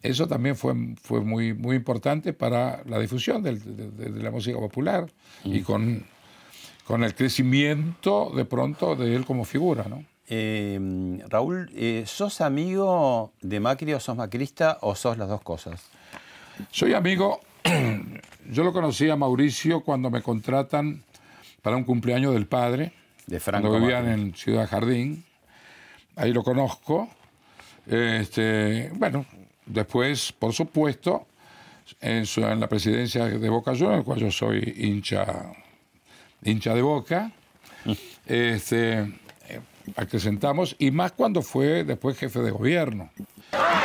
[0.03, 5.07] Eso también fue, fue muy, muy importante para la difusión del- de, la música popular
[5.45, 6.05] y con,
[6.87, 10.05] con el crecimiento de pronto de él como figura, ¿no?
[10.27, 15.83] Eh, Raúl, eh, ¿sos amigo de Macri o sos macrista o sos las dos cosas?
[16.71, 17.41] Soy amigo,
[18.51, 21.03] yo lo conocí a Mauricio cuando me contratan
[21.63, 22.93] para un cumpleaños del padre,
[23.27, 24.23] De Franco cuando vivían Macri.
[24.23, 25.25] en Ciudad Jardín,
[26.17, 27.09] ahí lo conozco.
[27.87, 29.25] Este, bueno,
[29.67, 31.27] después, por supuesto,
[32.01, 35.27] en, su- en la presidencia de Boca Juniors, del cual yo soy hincha,
[36.43, 37.33] hincha de Boca,
[38.27, 39.11] este,
[39.97, 43.11] acrecentamos, y más cuando fue después jefe de gobierno.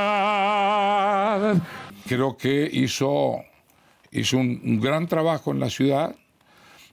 [2.07, 3.43] Creo que hizo,
[4.11, 6.15] hizo un, un gran trabajo en la ciudad,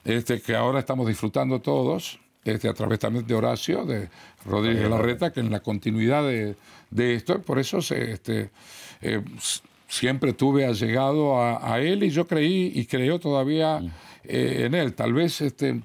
[0.04, 4.08] este, que ahora estamos disfrutando todos, este, a través también de Horacio, de
[4.44, 6.56] Rodríguez Larreta, que en la continuidad de,
[6.90, 8.50] de esto, por eso se, este,
[9.00, 9.22] eh,
[9.88, 13.80] siempre tuve allegado a, a él y yo creí y creo todavía
[14.22, 14.94] eh, en él.
[14.94, 15.80] Tal vez, este,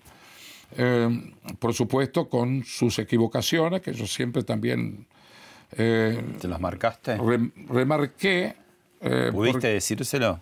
[0.78, 5.06] eh, por supuesto, con sus equivocaciones, que yo siempre también
[5.78, 7.18] eh, ¿Te los marcaste?
[7.18, 8.56] rem- remarqué.
[9.32, 10.39] ¿Pudiste decírselo?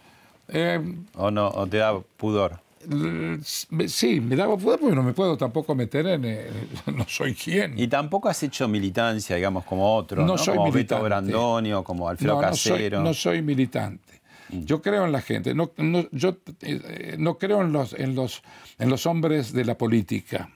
[1.16, 1.48] ¿O no?
[1.48, 2.60] ¿O te da pudor?
[2.88, 6.26] Me- sí, me daba poder porque no me puedo tampoco meter en.
[6.26, 6.48] eh,
[6.96, 7.78] no soy quien.
[7.80, 10.38] Y tampoco has hecho militancia, digamos, como otros, No ¿no?
[10.38, 10.96] soy como militante.
[10.96, 13.02] Beto Brandonio, como Alfredo no, no Casero.
[13.02, 13.04] Mm.
[13.04, 14.22] no soy militante.
[14.50, 15.54] Yo creo en la gente.
[15.56, 18.44] No, no- yo eh, no creo en los, en, los,
[18.80, 20.50] en los hombres de la política.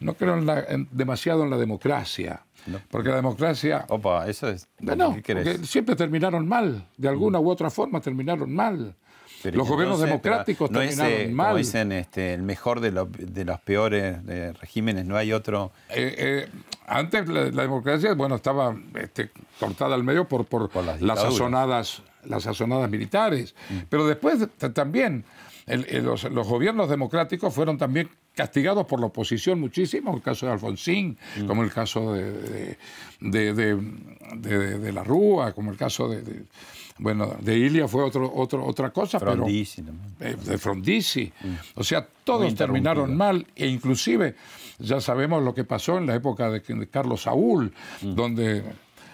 [0.00, 2.42] No creo en la- en- demasiado en la democracia.
[2.90, 3.84] Porque la democracia.
[3.88, 4.66] Opa, eso es.
[4.80, 5.16] No,
[5.62, 6.88] siempre terminaron mal.
[6.96, 8.96] De alguna u otra forma terminaron mal.
[9.44, 11.46] Los gobiernos democráticos no es, terminaron eh, mal.
[11.48, 15.72] Como dicen, este, el mejor de los, de los peores de regímenes, no hay otro.
[15.90, 16.48] Eh, eh,
[16.86, 22.02] antes la, la democracia, bueno, estaba este, cortada al medio por, por, Por las sazonadas,
[22.24, 23.54] las sazonadas militares.
[23.88, 25.24] Pero después también
[25.66, 30.46] el- el- los, los gobiernos democráticos fueron también castigados por la oposición muchísimo, el caso
[30.46, 33.76] de Alfonsín, como el caso de, de, de- de-
[34.36, 36.44] de- de la Rúa, como el caso de-
[36.98, 40.14] bueno, de Ilia fue otro, otro, otra cosa, pero Frondizi también.
[40.20, 41.32] eh, de Frondizi.
[41.74, 44.34] O sea, todos terminaron mal e inclusive
[44.78, 48.62] ya sabemos lo que pasó en la época de, de Carlos Saúl, donde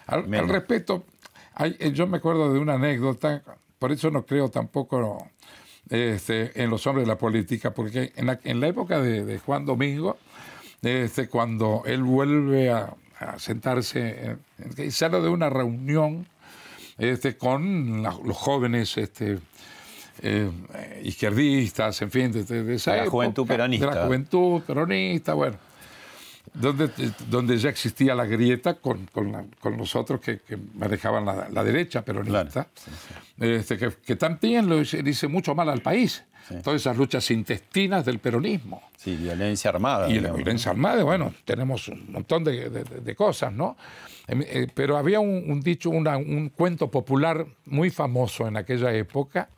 [0.07, 1.05] al, al respecto,
[1.55, 3.43] hay- eh, yo me acuerdo de una anécdota,
[3.79, 5.29] por eso no creo tampoco
[5.89, 9.39] este, en los hombres de la política, porque en la, en la época de, de
[9.39, 10.17] Juan Domingo,
[10.83, 14.39] este, cuando él vuelve a, a sentarse, en-
[14.79, 16.27] en- sale de una reunión
[17.11, 19.39] este, con la- los jóvenes este,
[20.23, 20.51] eh,
[21.05, 22.41] izquierdistas, en fin, de,
[22.75, 23.89] esa De la época, juventud peronista.
[23.91, 25.57] De la juventud peronista, bueno.
[26.55, 26.91] Donde,
[27.31, 31.49] donde ya existía la grieta con, con, la- con los otros que, que manejaban la,
[31.49, 32.67] la derecha peronista,
[33.35, 36.23] Claro, Este, que, que también lo hice, le hice mucho mal al país.
[36.63, 38.83] Todas esas luchas intestinas del peronismo.
[38.97, 40.09] Sí, violencia armada.
[40.09, 43.77] Y la violencia armada, bueno, tenemos un montón de, de- de cosas, ¿no?
[44.27, 48.93] Em, eh, pero había un, un dicho, una- un cuento popular muy famoso en aquella
[48.93, 49.49] época,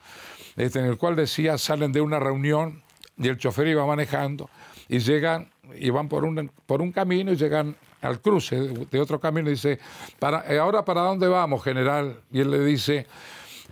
[0.57, 2.83] este, en el cual decía, salen de una reunión
[3.19, 4.49] y el chofer iba manejando
[4.89, 9.01] y llegan, y van por un, por un camino y llegan al cruce de, de
[9.01, 9.79] otro camino y dice,
[10.19, 12.21] para, eh, ahora para dónde vamos, general?
[12.31, 13.07] Y él le dice,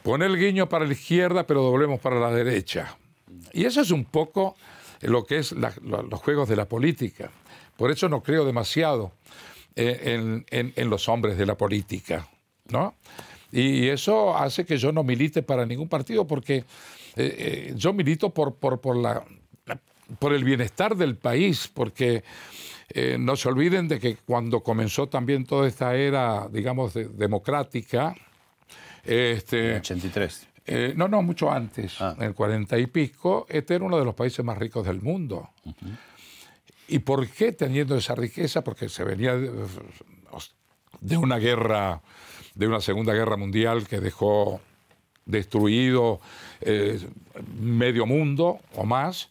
[0.02, 2.96] pon el guiño para la izquierda, pero doblemos para la derecha.
[3.52, 4.56] Y eso es un poco
[5.00, 7.30] lo que es los juegos de la política.
[7.76, 9.12] Por eso no creo demasiado
[9.74, 12.28] eh, en, en- los hombres de la política,
[12.68, 12.94] ¿no?
[13.50, 16.64] Y eso hace que yo no milite para ningún partido porque eh,
[17.16, 19.24] eh, yo milito por, por, por, la,
[20.18, 22.22] por el bienestar del país, porque
[23.18, 28.14] no se olviden de que cuando comenzó también toda esta era, digamos, de- democrática,
[29.04, 30.46] este, 83.
[30.66, 32.14] Eh, no, no, mucho antes, Ah.
[32.18, 35.50] en el 40 y pico, este era uno de los países más ricos del mundo.
[36.88, 38.62] ¿Y por qué teniendo esa riqueza?
[38.62, 39.50] Porque se venía de,
[41.00, 42.00] de una guerra,
[42.54, 44.60] de una Segunda Guerra Mundial que dejó
[45.24, 46.20] destruido
[46.60, 46.98] eh,
[47.58, 49.30] medio mundo o más.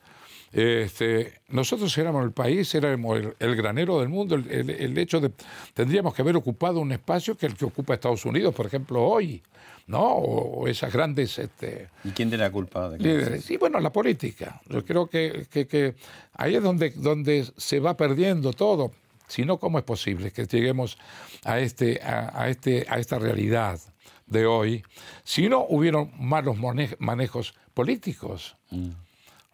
[0.53, 4.35] Este, nosotros éramos el país, éramos el, el granero del mundo.
[4.35, 5.31] El, el- el hecho de
[5.73, 9.41] tendríamos que haber ocupado un espacio que el que ocupa Estados Unidos, por ejemplo, hoy,
[9.87, 10.01] ¿no?
[10.01, 13.49] O, o esas grandes este, ¿Y quién tiene la culpa de líderes.
[13.49, 14.61] Y bueno, la política.
[14.67, 15.95] Yo creo que, que- que
[16.33, 18.91] ahí es donde, donde se va perdiendo todo.
[19.27, 20.97] Si no, ¿cómo es posible que lleguemos
[21.45, 23.79] a, este, a, a este, a esta realidad
[24.27, 24.83] de hoy
[25.23, 28.57] si no hubieron malos mane- manejos políticos?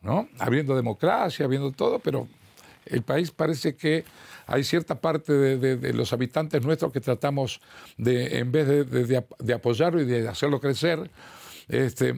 [0.02, 0.28] ¿No?
[0.40, 2.28] Habiendo democracia, habiendo todo, pero
[2.86, 4.06] el país parece que
[4.46, 7.60] hay cierta parte de, de- los habitantes nuestros que tratamos
[7.98, 11.10] de, en vez de, de apoyarlo y de hacerlo crecer,
[11.68, 12.16] este,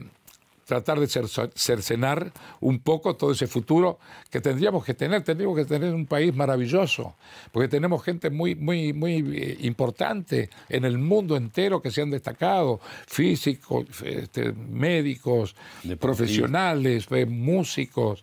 [0.70, 3.98] tratar de cer- cercenar un poco todo ese futuro
[4.30, 5.22] que tendríamos que tener.
[5.24, 7.16] Tendríamos que tener un país maravilloso,
[7.52, 12.10] porque tenemos gente muy, muy, muy eh, importante en el mundo entero que se han
[12.10, 15.56] destacado, físicos, este, médicos,
[15.98, 18.22] profesionales, eh, músicos.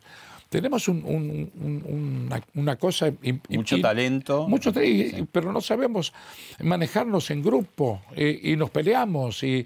[0.50, 3.12] Tenemos un- un- un- una, una cosa...
[3.50, 4.48] Mucho talento.
[4.48, 6.14] Mucho y- pero no sabemos
[6.62, 9.66] manejarnos en grupo y, y nos peleamos y,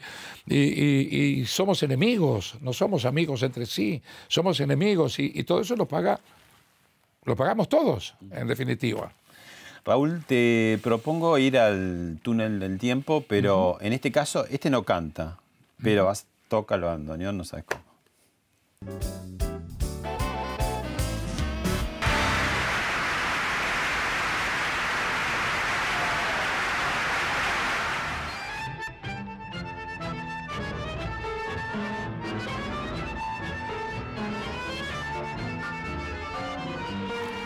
[1.45, 6.19] somos enemigos, no somos amigos entre sí, somos enemigos y, todo eso lo paga,
[7.25, 9.11] lo pagamos todos, en definitiva.
[9.83, 15.39] Raúl, te propongo ir al túnel del tiempo, pero en este caso, este no canta,
[15.81, 17.81] pero vas, toca el bandoneón, no sabes cómo.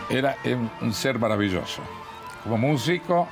[0.08, 1.82] Era un, un ser maravilloso.
[2.44, 3.26] Como músico,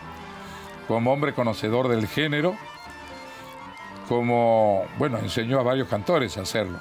[0.89, 2.57] como hombre conocedor del género,
[4.09, 6.79] como, bueno, enseñó a varios cantores a hacerlo.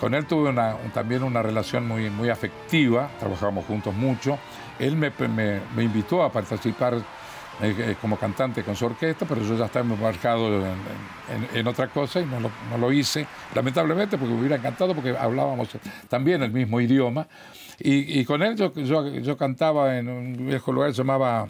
[0.00, 4.38] Con él tuve una- un- también una relación muy, muy afectiva, trabajamos juntos mucho.
[4.78, 5.12] Él me,
[5.84, 10.48] invitó a participar eh, eh, como cantante con su orquesta, pero yo ya estaba embarcado
[10.64, 10.64] en,
[11.52, 15.14] en- en otra cosa y no no lo hice, lamentablemente, porque me hubiera encantado, porque
[15.16, 15.68] hablábamos
[16.08, 17.26] también el mismo idioma.
[17.80, 21.48] Y, y con él yo, yo, yo cantaba en un viejo lugar se llamaba,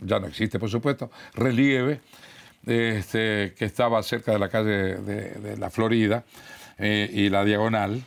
[0.00, 2.00] ya no existe por supuesto, Relieve,
[2.64, 6.24] este, que estaba cerca de la calle de, la Florida
[6.78, 8.02] eh, y la Diagonal.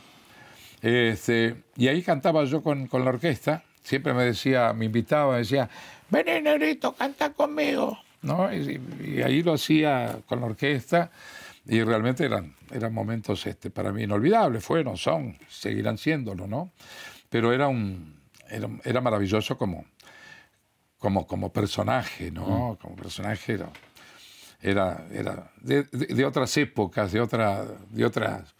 [0.80, 3.62] Este, y ahí cantaba yo con, con la orquesta.
[3.82, 5.68] Siempre me decía, me invitaba, me decía,
[6.10, 7.98] ven negrito, canta conmigo.
[8.22, 8.52] ¿No?
[8.52, 11.10] Y, y ahí lo hacía con la orquesta
[11.68, 14.64] y realmente eran, eran momentos este, para mí inolvidables.
[14.64, 16.70] Fueron, son, seguirán siéndolo, ¿no?
[17.36, 18.18] Pero era, un,
[18.48, 19.84] era, era maravilloso como,
[20.96, 22.78] como, como personaje, ¿no?
[22.80, 23.68] Como personaje era,
[24.62, 28.54] era, era de, de- de otras épocas, de, otra, de otras...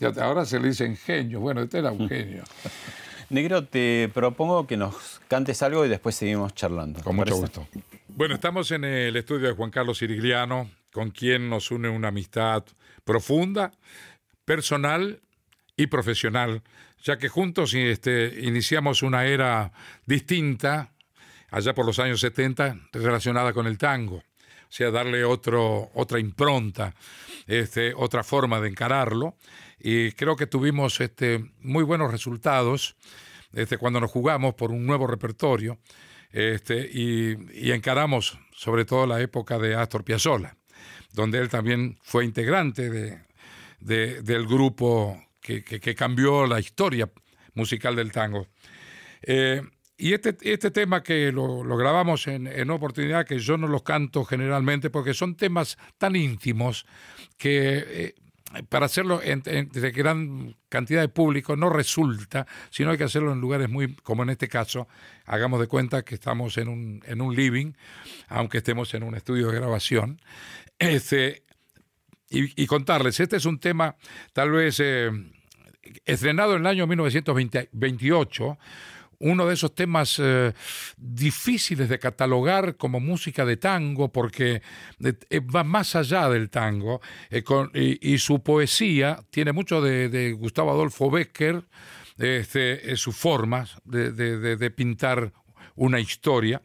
[0.00, 1.38] de otra- ahora se le dicen genio.
[1.38, 2.42] Bueno, este era un genio.
[3.30, 7.00] Negro, te propongo que nos cantes algo y después seguimos charlando.
[7.04, 7.60] Con ¿te mucho parece?
[7.60, 7.84] gusto.
[8.08, 12.64] Bueno, estamos en el estudio de Juan Carlos Sirigliano, con quien nos une una amistad
[13.04, 13.70] profunda,
[14.44, 15.20] personal
[15.76, 16.62] y profesional,
[17.02, 19.72] ya que juntos este, iniciamos una era
[20.06, 20.92] distinta,
[21.50, 24.16] allá por los años 70, relacionada con el tango.
[24.16, 26.94] O sea, darle otro, otra impronta,
[27.46, 29.36] este, otra forma de encararlo.
[29.78, 32.96] Y creo que tuvimos este, muy buenos resultados
[33.52, 35.78] este, cuando nos jugamos por un nuevo repertorio
[36.32, 40.56] este, y, y encaramos sobre todo la época de Astor Piazzolla,
[41.12, 43.20] donde él también fue integrante de,
[43.80, 47.10] de- del grupo que, cambió la historia
[47.54, 48.48] musical del tango.
[49.22, 49.62] Eh,
[49.96, 54.90] y este, este tema que lo, grabamos en, oportunidad que yo no los canto generalmente
[54.90, 56.84] porque son temas tan íntimos
[57.38, 58.14] que eh,
[58.68, 63.40] para hacerlo en- entre gran cantidad de público no resulta, sino hay que hacerlo en
[63.40, 64.86] lugares muy, como en este caso,
[65.24, 67.72] hagamos de cuenta que estamos en un, en un living,
[68.28, 70.20] aunque estemos en un estudio de grabación.
[70.78, 71.42] Este,
[72.28, 73.96] y, y contarles, este es un tema
[74.32, 75.10] tal vez eh,
[76.04, 78.58] estrenado en el año 1928,
[79.18, 80.52] uno de esos temas eh,
[80.96, 84.62] difíciles de catalogar como música de tango, porque
[85.02, 87.42] eh, va más allá del tango, eh,
[88.00, 91.64] y, su poesía tiene mucho de, Gustavo Adolfo Becker,
[92.18, 95.32] este, eh, sus formas de pintar
[95.76, 96.60] una historia.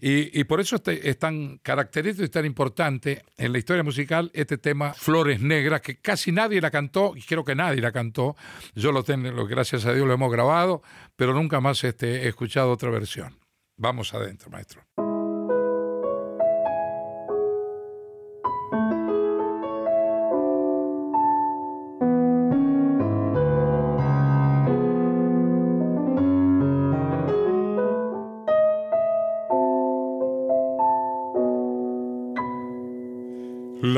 [0.00, 4.56] Y, por eso este- es tan característico y tan importante en la historia musical este
[4.58, 8.36] tema Flores Negras, que casi nadie la cantó, y creo que nadie la cantó.
[8.74, 10.82] Yo lo tengo, gracias a Dios lo hemos grabado,
[11.16, 13.38] pero nunca más este, he escuchado otra versión.
[13.76, 14.82] Vamos adentro, maestro.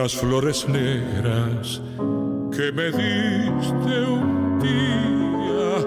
[0.03, 1.81] Las flores negras
[2.51, 5.87] que me diste un día,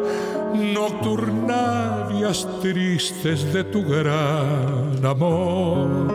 [0.73, 6.07] nocturnarias tristes de tu gran amor,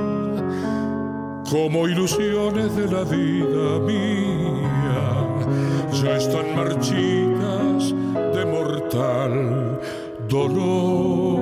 [1.51, 5.27] como ilusiones de la vida mía,
[6.03, 7.95] ya están marchitas
[8.35, 9.79] de mortal
[10.27, 11.41] dolor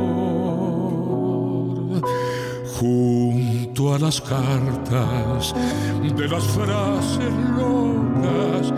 [3.95, 5.55] a las cartas
[6.03, 8.73] de las frases locas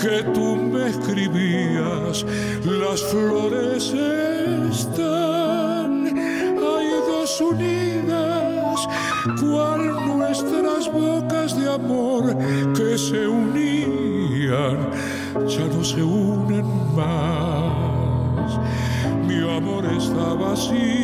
[0.00, 2.24] que tú me escribías,
[2.64, 3.92] las flores
[4.70, 8.88] están, hay dos unidas,
[9.40, 12.36] cual nuestras bocas de amor
[12.76, 14.90] que se unían,
[15.48, 17.74] ya no se unen más
[20.54, 21.02] así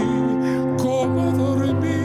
[0.78, 1.99] como dormido.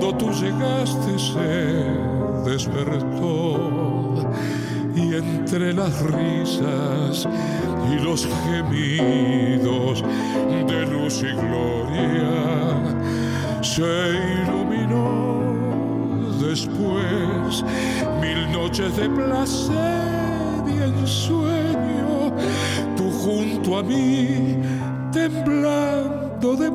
[0.00, 4.32] Cuando tú llegaste se despertó.
[4.96, 7.28] Y entre las risas
[7.92, 10.02] y los gemidos
[10.66, 12.30] de luz y gloria
[13.60, 15.42] se iluminó.
[16.40, 17.62] Después
[18.22, 22.32] mil noches de placer y ensueño,
[22.96, 24.56] tú junto a mí
[25.12, 26.70] temblando de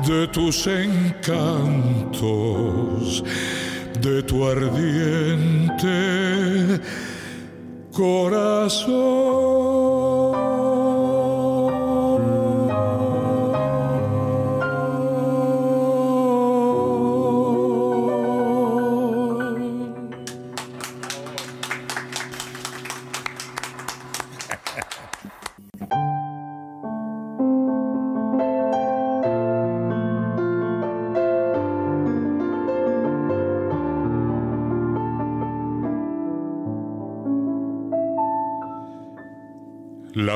[0.08, 2.24] de tus encantos,
[4.02, 5.89] de tu ardiente
[7.91, 9.86] corazón.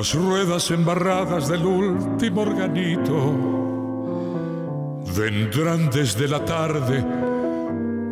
[0.02, 3.36] Las ruedas embarradas del último organito.
[5.16, 7.06] Vendrán desde la tarde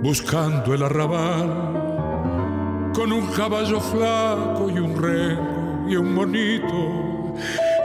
[0.04, 7.34] buscando el arrabal con un caballo flaco y un reno y un monito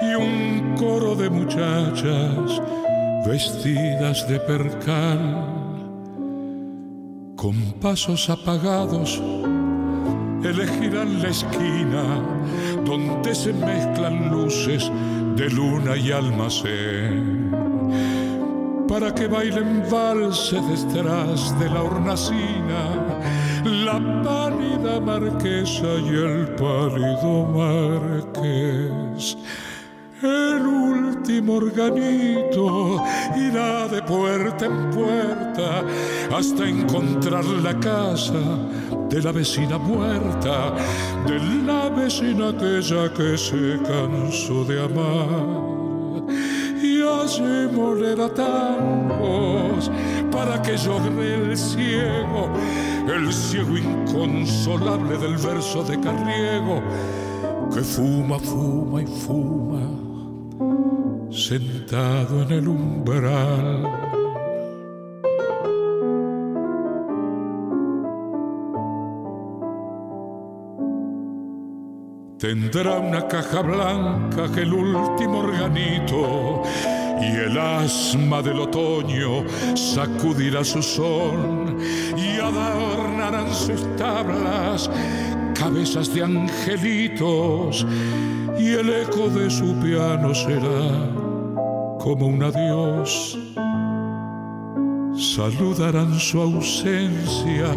[0.02, 2.60] y un coro de muchachas
[3.26, 5.46] vestidas de percal
[7.36, 9.18] con pasos apagados
[10.44, 12.22] elegirán la esquina
[12.84, 14.90] donde se mezclan luces
[15.36, 17.50] de luna y almacén
[18.88, 22.80] para que bailen valses detrás de la hornacina
[23.64, 29.36] la pálida marquesa y el pálido marqués.
[30.22, 33.02] El último organito
[33.36, 35.82] irá de puerta en puerta
[36.36, 38.40] hasta encontrar la casa
[39.14, 40.74] de la vecina muerta,
[41.24, 46.24] de la vecina aquella que se cansó de amar.
[46.82, 49.88] Y allí molerá tangos
[50.32, 52.50] para que llore el ciego,
[53.06, 56.82] el ciego inconsolable del verso de Carriego,
[57.72, 60.04] que fuma, fuma y fuma
[61.30, 64.03] sentado en el umbral.
[72.44, 76.62] Tendrá una caja blanca que el último organito
[77.18, 81.78] y el asma del otoño sacudirá su son
[82.14, 84.90] y adornarán sus tablas
[85.58, 87.86] cabezas de angelitos
[88.58, 91.08] y el eco de su piano será
[91.98, 93.43] como un adiós.
[95.16, 97.76] Saludarán su ausencia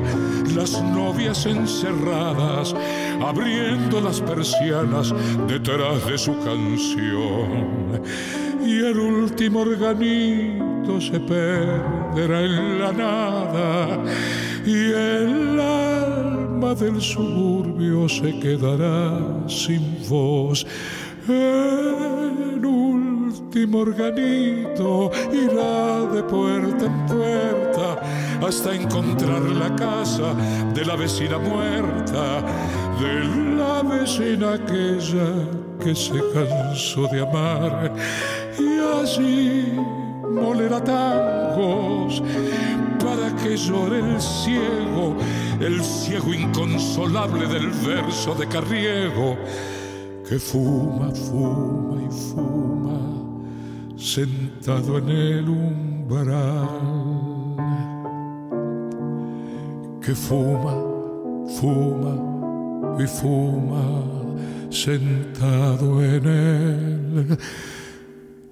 [0.55, 2.73] las novias encerradas,
[3.21, 5.13] abriendo las persianas
[5.47, 8.01] detrás de su canción.
[8.65, 14.03] Y el último organito se perderá en la nada,
[14.65, 20.65] y el alma del suburbio se quedará sin voz.
[21.27, 22.46] El
[23.47, 28.01] último organito irá de puerta en puerta
[28.45, 30.33] hasta encontrar la casa
[30.73, 32.43] de la vecina muerta,
[32.99, 35.47] de la vecina aquella
[35.81, 37.93] que se cansó de amar.
[38.59, 39.73] Y allí
[40.29, 42.21] molerá tangos
[42.99, 45.15] para que llore el ciego,
[45.61, 49.37] el ciego inconsolable del verso de Carriego
[50.27, 53.26] que fuma, fuma y fuma
[53.97, 56.69] sentado en el umbral.
[60.01, 60.75] Que fuma,
[61.59, 62.15] fuma
[62.99, 64.03] y fuma
[64.69, 67.37] sentado en el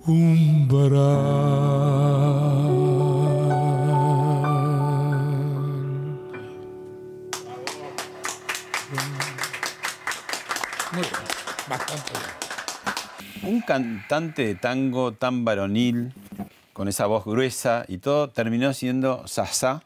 [0.08, 1.26] umbral.
[13.66, 16.14] Cantante de tango tan varonil,
[16.74, 19.84] con esa voz gruesa y todo, terminó siendo Sasá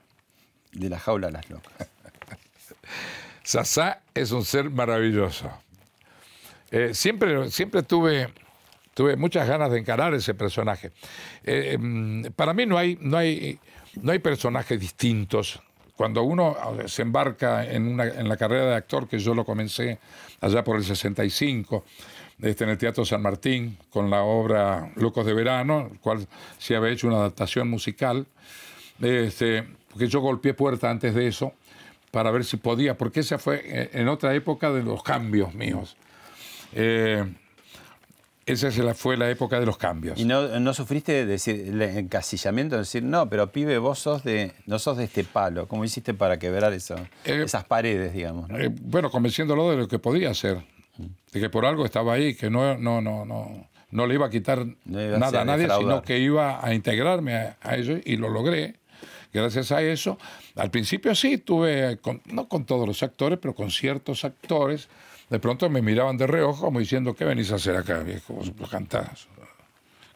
[0.72, 1.72] de la jaula de las locas.
[3.44, 5.52] Sasá es un ser maravilloso.
[6.72, 8.34] Eh, siempre, siempre tuve,
[8.94, 10.92] tuve muchas ganas de encarar ese personaje.
[11.44, 13.60] Eh, mm, para mí no hay, no, hay,
[14.02, 15.62] no hay personajes distintos
[16.00, 16.56] cuando uno
[16.86, 20.00] se embarca en, una, en la carrera de actor, que yo lo comencé
[20.40, 21.84] allá por el 65,
[22.42, 26.28] este, en el Teatro San Martín, con la obra Locos de Verano, el cual
[26.58, 28.26] se había hecho una adaptación musical,
[29.02, 31.54] este, porque yo golpeé puerta antes de eso
[32.12, 35.96] para ver si podía, porque esa fue eh, en otra época de los cambios míos.
[36.74, 37.26] Eh,
[38.50, 40.20] esa fue la época de los cambios.
[40.20, 44.80] ¿Y no, sufriste decir, el encasillamiento de decir, no, pero pibe, vos sos de, no
[44.80, 45.68] sos de este palo?
[45.68, 48.50] ¿Cómo hiciste para quebrar eso, Eh, esas paredes, digamos?
[48.50, 48.58] ¿no?
[48.58, 50.64] Eh, bueno, convenciéndolo de lo que podía hacer,
[51.32, 54.30] de que por algo estaba ahí, que no, no, no, no, no le iba a
[54.30, 56.04] quitar No iba a nada ser a nadie, sino defraudar.
[56.04, 58.76] que iba a integrarme a, a ello y lo logré.
[59.32, 60.18] Gracias a eso,
[60.56, 64.90] al principio sí tuve, con- no con todos los actores, pero con ciertos actores,
[65.30, 68.34] de pronto me miraban de reojo como diciendo, ¿qué venís a hacer acá, viejo?
[68.34, 69.28] Vos cantás.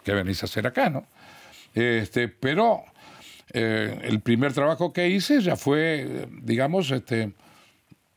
[0.04, 1.06] ¿Qué venís a hacer acá, no?
[1.76, 2.84] Este, pero
[3.54, 7.32] eh, el primer trabajo que hice ya fue, eh, digamos, este,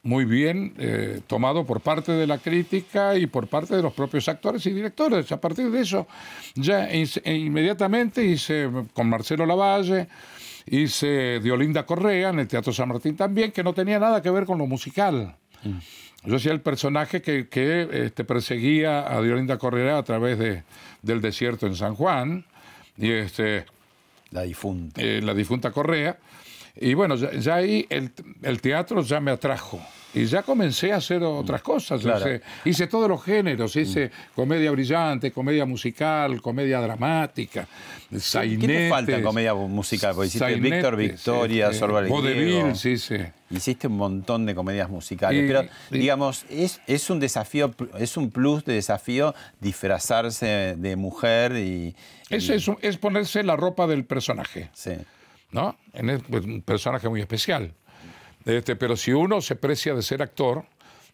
[0.07, 4.29] muy bien eh, tomado por parte de la crítica y por parte de los propios
[4.29, 5.31] actores y directores.
[5.33, 6.07] A partir de eso,
[6.55, 6.89] ya
[7.25, 10.07] inmediatamente hice con Marcelo Lavalle,
[10.67, 14.31] hice de Olinda Correa en el Teatro San Martín también, que no tenía nada que
[14.31, 15.35] ver con lo musical.
[16.25, 20.63] Yo hacía el personaje que, que, este, perseguía a Diolinda Correa a través de,
[21.03, 22.45] del desierto en San Juan,
[22.97, 23.65] y este,
[24.31, 25.01] La difunta.
[25.03, 26.19] eh, la difunta Correa.
[26.79, 29.81] Y bueno, ya, ya ahí el, el teatro ya me atrajo.
[30.17, 32.01] Y ya comencé a hacer otras cosas.
[32.01, 32.21] Claro.
[32.27, 33.77] Hice, hice todos los géneros.
[33.77, 37.69] Hice comedia brillante, comedia musical, comedia dramática,
[38.11, 38.67] ¿Qué sainete.
[38.67, 40.15] te falta en comedia musical?
[40.15, 43.17] Porque hiciste sainetes, Víctor Victoria, este, Sorba sí, sí.
[43.51, 48.17] Hiciste un montón de comedias musicales, Y- pero y- digamos, es, es un desafío, es
[48.17, 51.95] un plus de desafío disfrazarse de mujer y...
[52.31, 54.71] Es, y- es, es ponerse la ropa del personaje.
[54.73, 54.93] sí.
[55.53, 55.77] ¿no?
[55.93, 57.73] En el- pues, un personaje muy especial.
[58.47, 60.65] Este, pero si uno se precia de ser actor,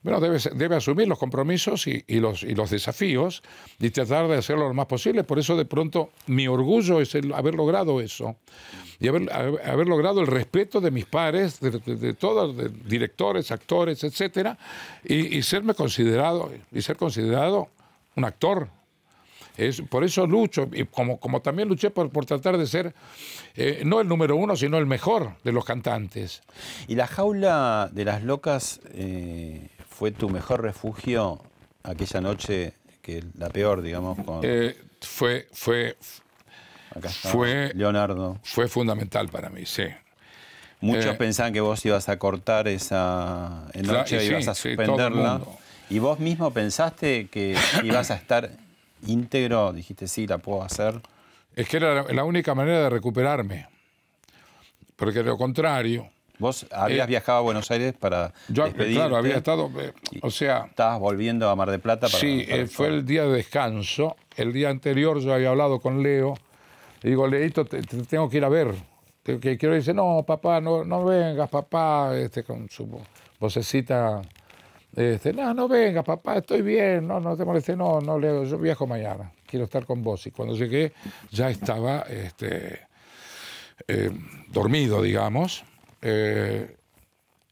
[0.02, 3.42] bueno, debe, debe asumir los compromisos y, y los, y los desafíos
[3.78, 5.24] y tratar de hacerlo lo más posible.
[5.24, 8.36] Por eso, de pronto, mi orgullo es el haber logrado eso
[9.00, 13.50] y haber- haber logrado el respeto de mis pares, de, de- de todos, de directores,
[13.50, 14.58] actores, etcétera,
[15.04, 17.68] y, y serme considerado y ser considerado
[18.16, 18.68] un actor
[19.56, 22.94] es, por eso lucho, y como, como también luché por, por tratar de ser
[23.54, 26.42] eh, no el número uno, sino el mejor de los cantantes.
[26.88, 31.40] ¿Y la jaula de las locas eh, fue tu mejor refugio
[31.82, 32.72] aquella noche,
[33.02, 34.40] que la peor, digamos, con...
[34.42, 35.96] Eh, fue, fue,
[36.94, 38.38] acá está fue- Leonardo.
[38.44, 39.84] fue fundamental para mí, sí.
[40.80, 45.40] Muchos pensaban que vos ibas a cortar esa Claro, noche, y ibas a sí, suspenderla.
[45.90, 48.50] ¿Y vos mismo pensaste que ibas a estar
[49.06, 49.72] íntegro?
[49.72, 51.00] Dijiste, sí, la puedo hacer.
[51.54, 53.66] Es que era la, única manera de recuperarme.
[54.96, 58.94] Porque de lo contrario, Vos habías Eh, viajado a Buenos Aires para yo, despedirte.
[58.94, 59.92] claro, había estado, eh,
[60.22, 62.18] o sea, Estabas volviendo a Mar del Plata para...
[62.18, 64.16] Sí, eh, fue el día de descanso.
[64.36, 66.34] El día anterior yo había hablado con Leo.
[67.02, 68.74] Le digo, Leito, te, te tengo que ir a ver.
[69.22, 73.04] Que, que quiero dice, no, papá, no, no vengas, papá, este, con su vo-
[73.38, 74.20] vocecita.
[74.94, 78.58] Este, no, no vengas, papá, estoy bien, no, no te molestes, no, no, Leo, yo
[78.58, 80.26] viajo mañana, quiero estar con vos.
[80.26, 80.92] Y cuando llegué
[81.30, 82.80] ya estaba este,
[83.88, 84.10] eh,
[84.48, 85.64] dormido, digamos.
[86.02, 86.76] Eh,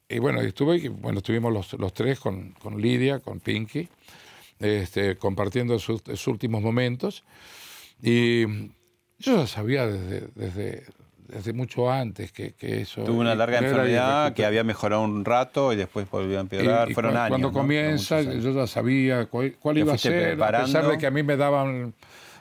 [0.09, 3.89] y bueno, estuve, bueno, estuvimos los, los tres con, con Lidia, con Pinky,
[4.59, 7.25] este, compartiendo sus, últimos momentos.
[8.03, 8.45] Y
[9.19, 10.85] yo ya sabía desde,
[11.33, 13.03] desde mucho antes que, que eso...
[13.05, 16.91] Tuvo una larga enfermedad que había mejorado un rato y después volvió a empeorar.
[16.91, 17.29] y Fueron años.
[17.31, 17.53] Cuando ¿no?
[17.53, 20.91] comienza, yo ya sabía cuál, cuál Te iba a ser, a pesar preparando.
[20.91, 21.95] de que a mí me daban,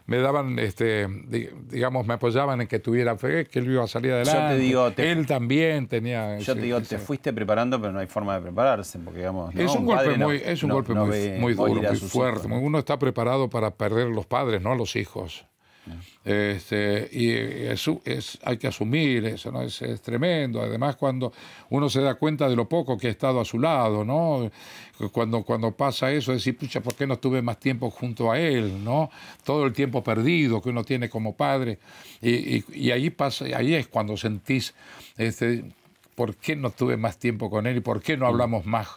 [0.07, 3.87] me daban, este, di- digamos, me apoyaban en que tuviera fe, que él iba a
[3.87, 4.57] salir adelante.
[4.57, 6.37] digo, te- él también tenía.
[6.37, 9.19] Yo ese- te digo, ese- te fuiste preparando, pero no hay forma de prepararse, porque
[9.19, 9.53] digamos...
[9.55, 12.47] Es un, Un golpe muy, es un no- golpe no muy, duro, muy fuerte.
[12.47, 15.45] Uno está preparado para perder a los padres, no a los hijos.
[16.25, 19.61] Este, y es, es- hay que asumir eso, ¿no?
[19.61, 20.61] Es, es tremendo.
[20.61, 21.33] Además, cuando
[21.69, 24.51] uno se da cuenta de lo poco que ha estado a su lado, ¿no?
[25.11, 28.83] Cuando, cuando pasa eso, decir, pucha, ¿por qué no estuve más tiempo junto a él,
[28.83, 29.09] ¿no?
[29.43, 31.79] Todo el tiempo perdido que uno tiene como padre.
[32.21, 34.73] Y, y- y ahí pasa, ahí es cuando sentís,
[35.17, 35.63] este,
[36.15, 38.89] ¿por qué no tuve más tiempo con él y por qué no hablamos más?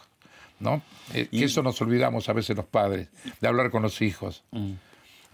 [0.59, 0.81] ¿no?
[1.13, 3.09] Eh, que Y- eso nos olvidamos a veces los padres,
[3.41, 4.43] de hablar con los hijos.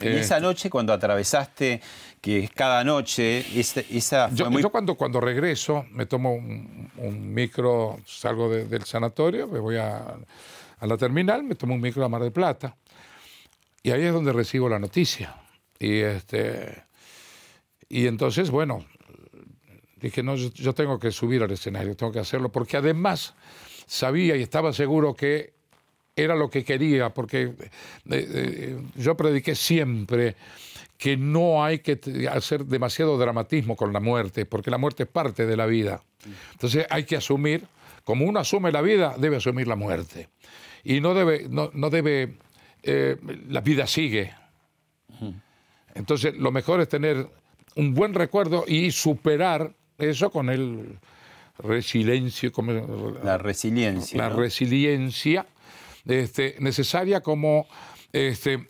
[0.02, 1.82] Y Eh, esa noche cuando atravesaste,
[2.22, 4.62] que es cada noche, esa, esa fue yo, muy...
[4.62, 9.78] yo cuando, cuando regreso, me tomo un, un micro, salgo de- del sanatorio, me voy
[9.78, 10.16] a,
[10.80, 12.76] a la terminal, me tomo un micro a Mar del Plata.
[13.84, 15.36] Y ahí es donde recibo la noticia.
[15.80, 16.84] Y, este,
[17.88, 18.86] y entonces, bueno,
[19.96, 23.34] dije, no, yo, yo tengo que subir al escenario, tengo que hacerlo, porque además
[23.86, 25.54] sabía y estaba seguro que
[26.24, 27.52] era lo que quería, porque eh,
[28.10, 30.36] eh, yo prediqué siempre
[30.98, 32.00] que no hay que
[32.30, 36.02] hacer demasiado dramatismo con la muerte, porque la muerte es parte de la vida.
[36.52, 37.64] Entonces hay que asumir,
[38.04, 40.28] como uno asume la vida, debe asumir la muerte.
[40.84, 42.38] Y no debe, no, no debe,
[42.84, 43.16] eh,
[43.48, 44.34] la vida sigue.
[45.96, 47.28] Entonces lo mejor es tener
[47.76, 50.98] un buen recuerdo y superar eso con el
[51.60, 52.72] resiliencia, como-
[53.24, 54.18] La resiliencia.
[54.18, 54.38] la ¿no?
[54.38, 55.46] resiliencia
[56.08, 57.68] este, necesaria como
[58.14, 58.68] este,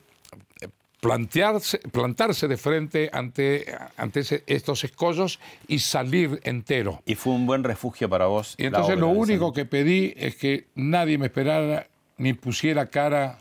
[0.99, 3.65] plantearse, plantarse de frente ante,
[3.95, 7.01] ante ese- estos escollos y salir entero.
[7.05, 8.55] Y fue un buen refugio para vos.
[8.57, 13.39] Y entonces lo único que pedí es que nadie me esperara ni pusiera cara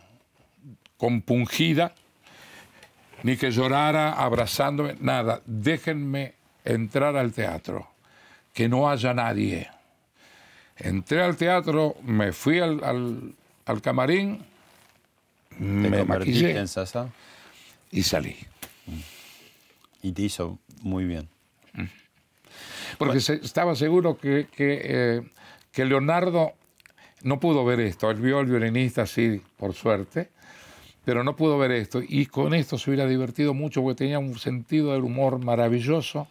[0.97, 1.93] compungida,
[3.23, 5.41] ni que llorara abrazándome, nada.
[5.45, 7.89] Déjenme entrar al teatro,
[8.53, 9.69] que no haya nadie.
[10.77, 13.33] Entré al teatro, me fui al, al-
[13.69, 14.39] al camarín,
[15.49, 15.55] Te
[15.89, 17.09] me maquillé en Sasa
[17.91, 18.35] y salí.
[20.01, 21.27] y te hizo muy bien.
[22.97, 25.21] Porque se- estaba seguro que, que, eh,
[25.71, 26.53] que Leonardo
[27.21, 28.09] no pudo ver esto.
[28.09, 30.29] Él vio al violinista, sí, por suerte,
[31.05, 32.01] pero no pudo ver esto.
[32.05, 36.27] Y con esto se hubiera divertido mucho porque tenía un sentido del humor maravilloso.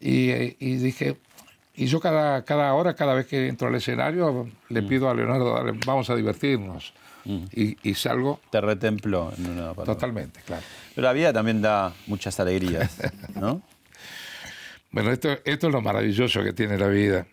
[0.00, 1.16] Y, eh, y dije,
[1.74, 5.54] y yo cada, cada hora, cada vez que entro al escenario, le pido a Leonardo,
[5.86, 6.92] vamos a divertirnos.
[7.26, 9.84] Y, y salgo Te retempló en una palabra.
[9.84, 10.62] totalmente, claro.
[10.94, 12.98] Pero la vida también da muchas alegrías,
[13.34, 13.62] ¿no?
[14.90, 17.26] Bueno, esto, esto es lo maravilloso que tiene la vida,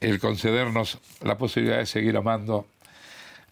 [0.00, 2.68] el concedernos la posibilidad de seguir amando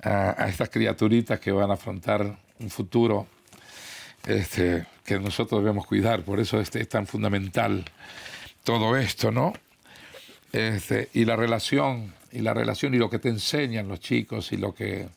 [0.01, 3.27] a, a estas criaturitas que van a afrontar un futuro
[4.27, 6.23] este, que nosotros debemos cuidar.
[6.23, 7.85] Por eso este, es tan fundamental
[8.63, 9.53] todo esto, ¿no?
[10.55, 14.57] Este, y la relación, y la relación y lo que te enseñan los chicos y
[14.57, 15.09] lo que,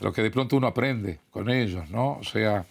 [0.00, 2.12] lo que de pronto uno aprende con ellos, ¿no?
[2.20, 2.64] O sea,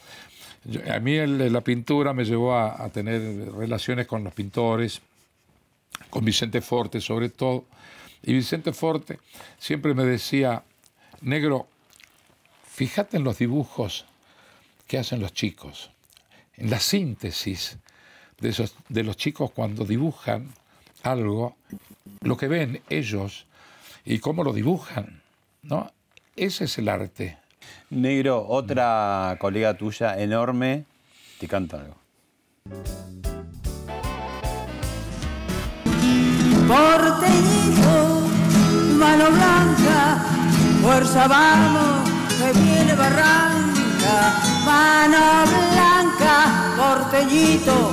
[0.64, 5.00] yo- a mí la pintura me llevó a, a tener relaciones con los pintores,
[6.10, 7.66] con Vicente Forte sobre todo.
[8.24, 9.20] Y Vicente Forte
[9.60, 10.64] siempre me decía,
[11.22, 11.68] negro,
[12.68, 14.06] fíjate en los dibujos
[14.88, 15.92] que hacen los chicos,
[16.58, 17.78] en la síntesis
[18.40, 20.50] de, esos, de los chicos cuando dibujan
[21.04, 21.56] algo,
[22.22, 23.48] lo que ven ellos
[24.06, 25.22] y cómo lo dibujan,
[25.64, 25.92] ¿no?
[26.36, 27.38] Ese es el arte.
[27.90, 30.86] Negro, otra colega tuya enorme,
[31.40, 31.96] te canta algo.
[36.68, 38.22] Porteñito,
[38.98, 40.24] mano blanca,
[40.82, 43.52] fuerza vamos, que viene barranca.
[44.66, 45.44] Mano
[45.74, 47.92] blanca, porteñito,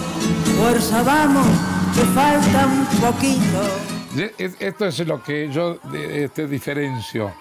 [0.58, 1.46] fuerza vamos,
[1.94, 3.97] que falta un poquito.
[4.18, 7.32] Esto es lo que yo este, diferencio.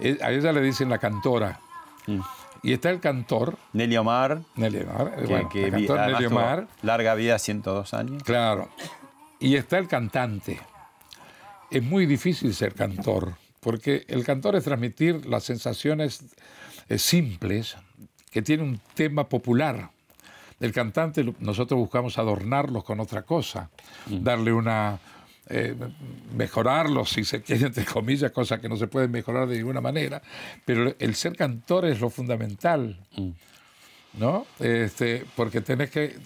[0.00, 1.60] Eh, A ella le dicen la cantora.
[2.62, 6.20] Y está el cantor, Nelly Omar, Nelly Omar, que, bueno, que el vi- cantor además
[6.22, 8.22] Nelly Omar, larga vida, 102 años.
[8.22, 8.68] claro.
[9.38, 10.58] Y está el cantante.
[11.70, 16.24] Es muy difícil ser cantor, porque el cantor es transmitir las sensaciones
[16.88, 17.76] eh, simples
[18.30, 19.90] que tiene un tema popular.
[20.58, 23.68] El cantante, nosotros buscamos adornarlos con otra cosa,
[24.06, 24.98] darle una.
[25.48, 25.74] Eh,
[26.34, 30.20] mejorarlo, si se quiere, entre comillas, cosas que no se pueden mejorar de ninguna manera.
[30.64, 32.98] Pero el ser cantor es lo fundamental,
[34.14, 34.46] ¿no?
[34.58, 36.16] Este, porque tenés que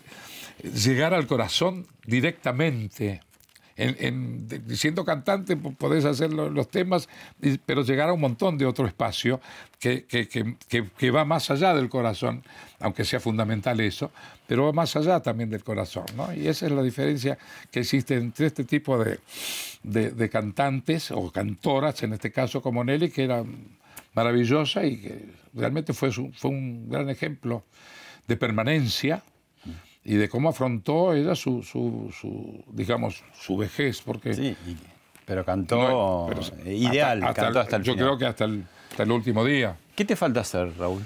[0.63, 3.21] llegar al corazón directamente.
[3.83, 7.09] En, siendo cantante po- podés hacer lo- los temas,
[7.41, 9.41] y- pero llegar a un montón de otro espacio
[9.79, 12.43] que, que- que- va más allá del corazón,
[12.79, 14.11] aunque sea fundamental eso,
[14.47, 16.05] pero va más allá también del corazón.
[16.37, 17.39] Y esa es la diferencia
[17.71, 19.19] que existe entre este tipo de,
[19.83, 23.43] de- cantantes o cantoras, en este caso como Nelly, que era
[24.15, 25.25] maravillosa y que
[25.55, 27.65] realmente fue, fue un gran ejemplo
[28.29, 29.23] de permanencia
[30.05, 34.35] y de cómo afrontó ella su, su, su, digamos, su vejez, porque...
[34.35, 34.57] Sí,
[35.27, 38.07] pero cantó no, pero eh, ideal, hasta- hasta cantó el- hasta el Yo final.
[38.07, 39.77] creo que hasta el, hasta el último día.
[39.95, 41.03] ¿Qué te falta hacer, Raúl?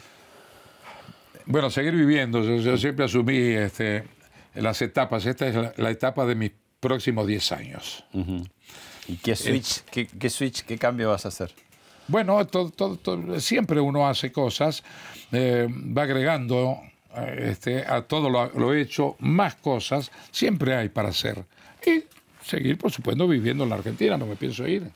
[1.47, 2.43] Bueno, seguir viviendo.
[2.43, 4.05] Yo, yo siempre asumí este,
[4.55, 5.27] las etapas.
[5.27, 8.05] Esta es la, la etapa de mis próximos 10 años.
[9.09, 11.53] ¿Y qué switch, qué, qué switch, qué cambio vas a hacer?
[12.09, 14.83] Bueno, todo- todo- todo- siempre uno hace cosas,
[15.33, 16.81] eh, va agregando
[17.37, 21.45] este, a todo lo, lo hecho más cosas, siempre hay para hacer.
[21.87, 22.05] Y
[22.45, 24.91] seguir, por supuesto, viviendo en la Argentina, no me pienso ir.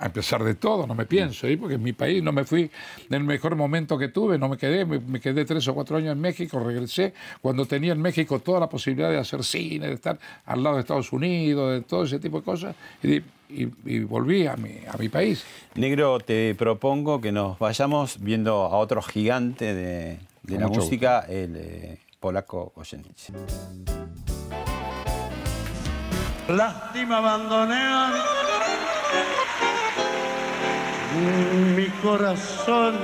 [0.00, 2.70] a pesar de todo, no me pienso ir porque en mi país no me fui
[3.08, 6.12] en el mejor momento que tuve, no me quedé, me, quedé tres o cuatro años
[6.12, 10.18] en México, regresé cuando tenía en México toda la posibilidad de hacer cine, de estar
[10.46, 13.22] al lado de Estados Unidos, de todo ese tipo de cosas, y,
[14.04, 15.42] volví a mi, a mi país.
[15.74, 20.18] Negro, te propongo que nos vayamos viendo a otro gigante de,
[20.56, 23.30] la música, el eh, polaco Ojenich.
[26.48, 27.82] Lástima abandoné
[31.76, 32.94] mi corazón.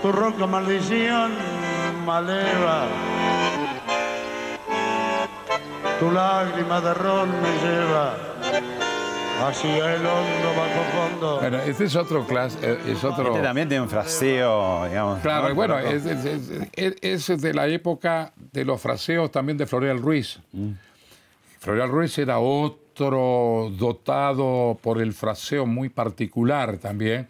[0.00, 1.32] Tu roca maldición
[2.04, 2.86] maleva.
[6.00, 8.14] Tu lágrima de ron me lleva
[9.40, 11.40] hacia el hondo bajo fondo.
[11.40, 13.28] Bueno, este es otro clase, eh, es otro.
[13.28, 15.20] Este también tiene un fraseo, digamos.
[15.20, 20.38] Claro, bueno, es, es, de la época de los fraseos también de Florial Ruiz.
[20.52, 20.72] Mm.
[21.58, 27.28] Florial Ruiz era otro dotado por el fraseo muy particular también.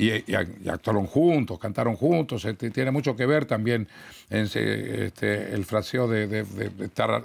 [0.00, 0.34] Y,
[0.68, 3.86] actuaron juntos, cantaron juntos, este, tiene mucho que ver también
[4.30, 6.46] este, el fraseo de,
[6.80, 7.24] estar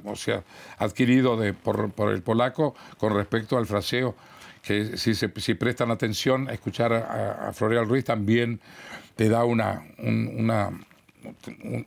[0.80, 4.16] adquirido por, el polaco con respecto al fraseo,
[4.62, 8.60] que si, prestan atención, escuchar a, a Florial Ruiz también
[9.16, 9.82] te da una,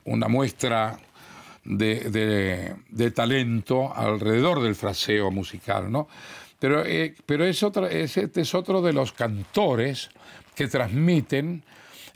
[0.05, 0.99] una, muestra
[1.65, 6.09] de, talento alrededor del fraseo musical, ¿no?
[6.59, 10.11] Pero, eh, pero es otro, este es otro de los cantores
[10.59, 11.63] que transmiten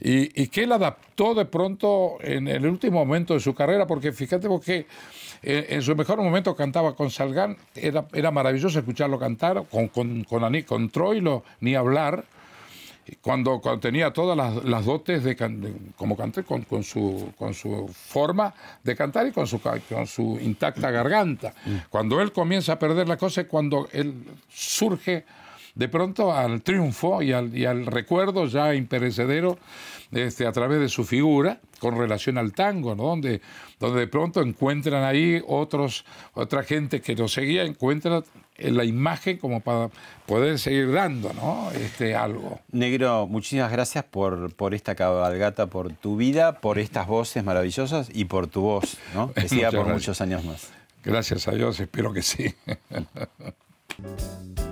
[0.01, 4.49] y, que él adaptó de pronto en el último momento de su carrera, porque fíjate
[4.49, 4.85] porque
[5.45, 10.25] eh, en, su mejor momento cantaba con Salgán, era, era maravilloso escucharlo cantar, con, con,
[10.25, 12.25] con, con Troilo, ni hablar
[13.21, 15.37] cuando, cuando tenía todas las, dotes de,
[15.95, 20.37] como canté, con, con, su, con su forma de cantar y con su, con su
[20.43, 21.55] intacta garganta.
[21.65, 21.77] Mm.
[21.91, 24.15] Cuando él comienza a perder la cosa es cuando él
[24.49, 25.25] surge
[25.75, 29.59] de pronto al triunfo y al, y al recuerdo ya imperecedero
[30.13, 33.05] este, a través de su figura con relación al tango, ¿no?
[33.05, 33.41] donde,
[33.81, 36.05] donde de pronto encuentran ahí otros,
[36.35, 38.23] otra gente que lo seguía, encuentra
[38.59, 39.89] la imagen como para
[40.27, 41.71] poder seguir dando ¿no?
[41.73, 42.61] este, algo.
[42.71, 48.27] Negro, muchísimas gracias por, por esta cabalgata, por tu vida, por estas voces maravillosas y
[48.27, 49.33] por tu voz, ¿no?
[49.33, 50.71] que siga por muchos años más.
[51.03, 52.55] Gracias a Dios, espero que sí.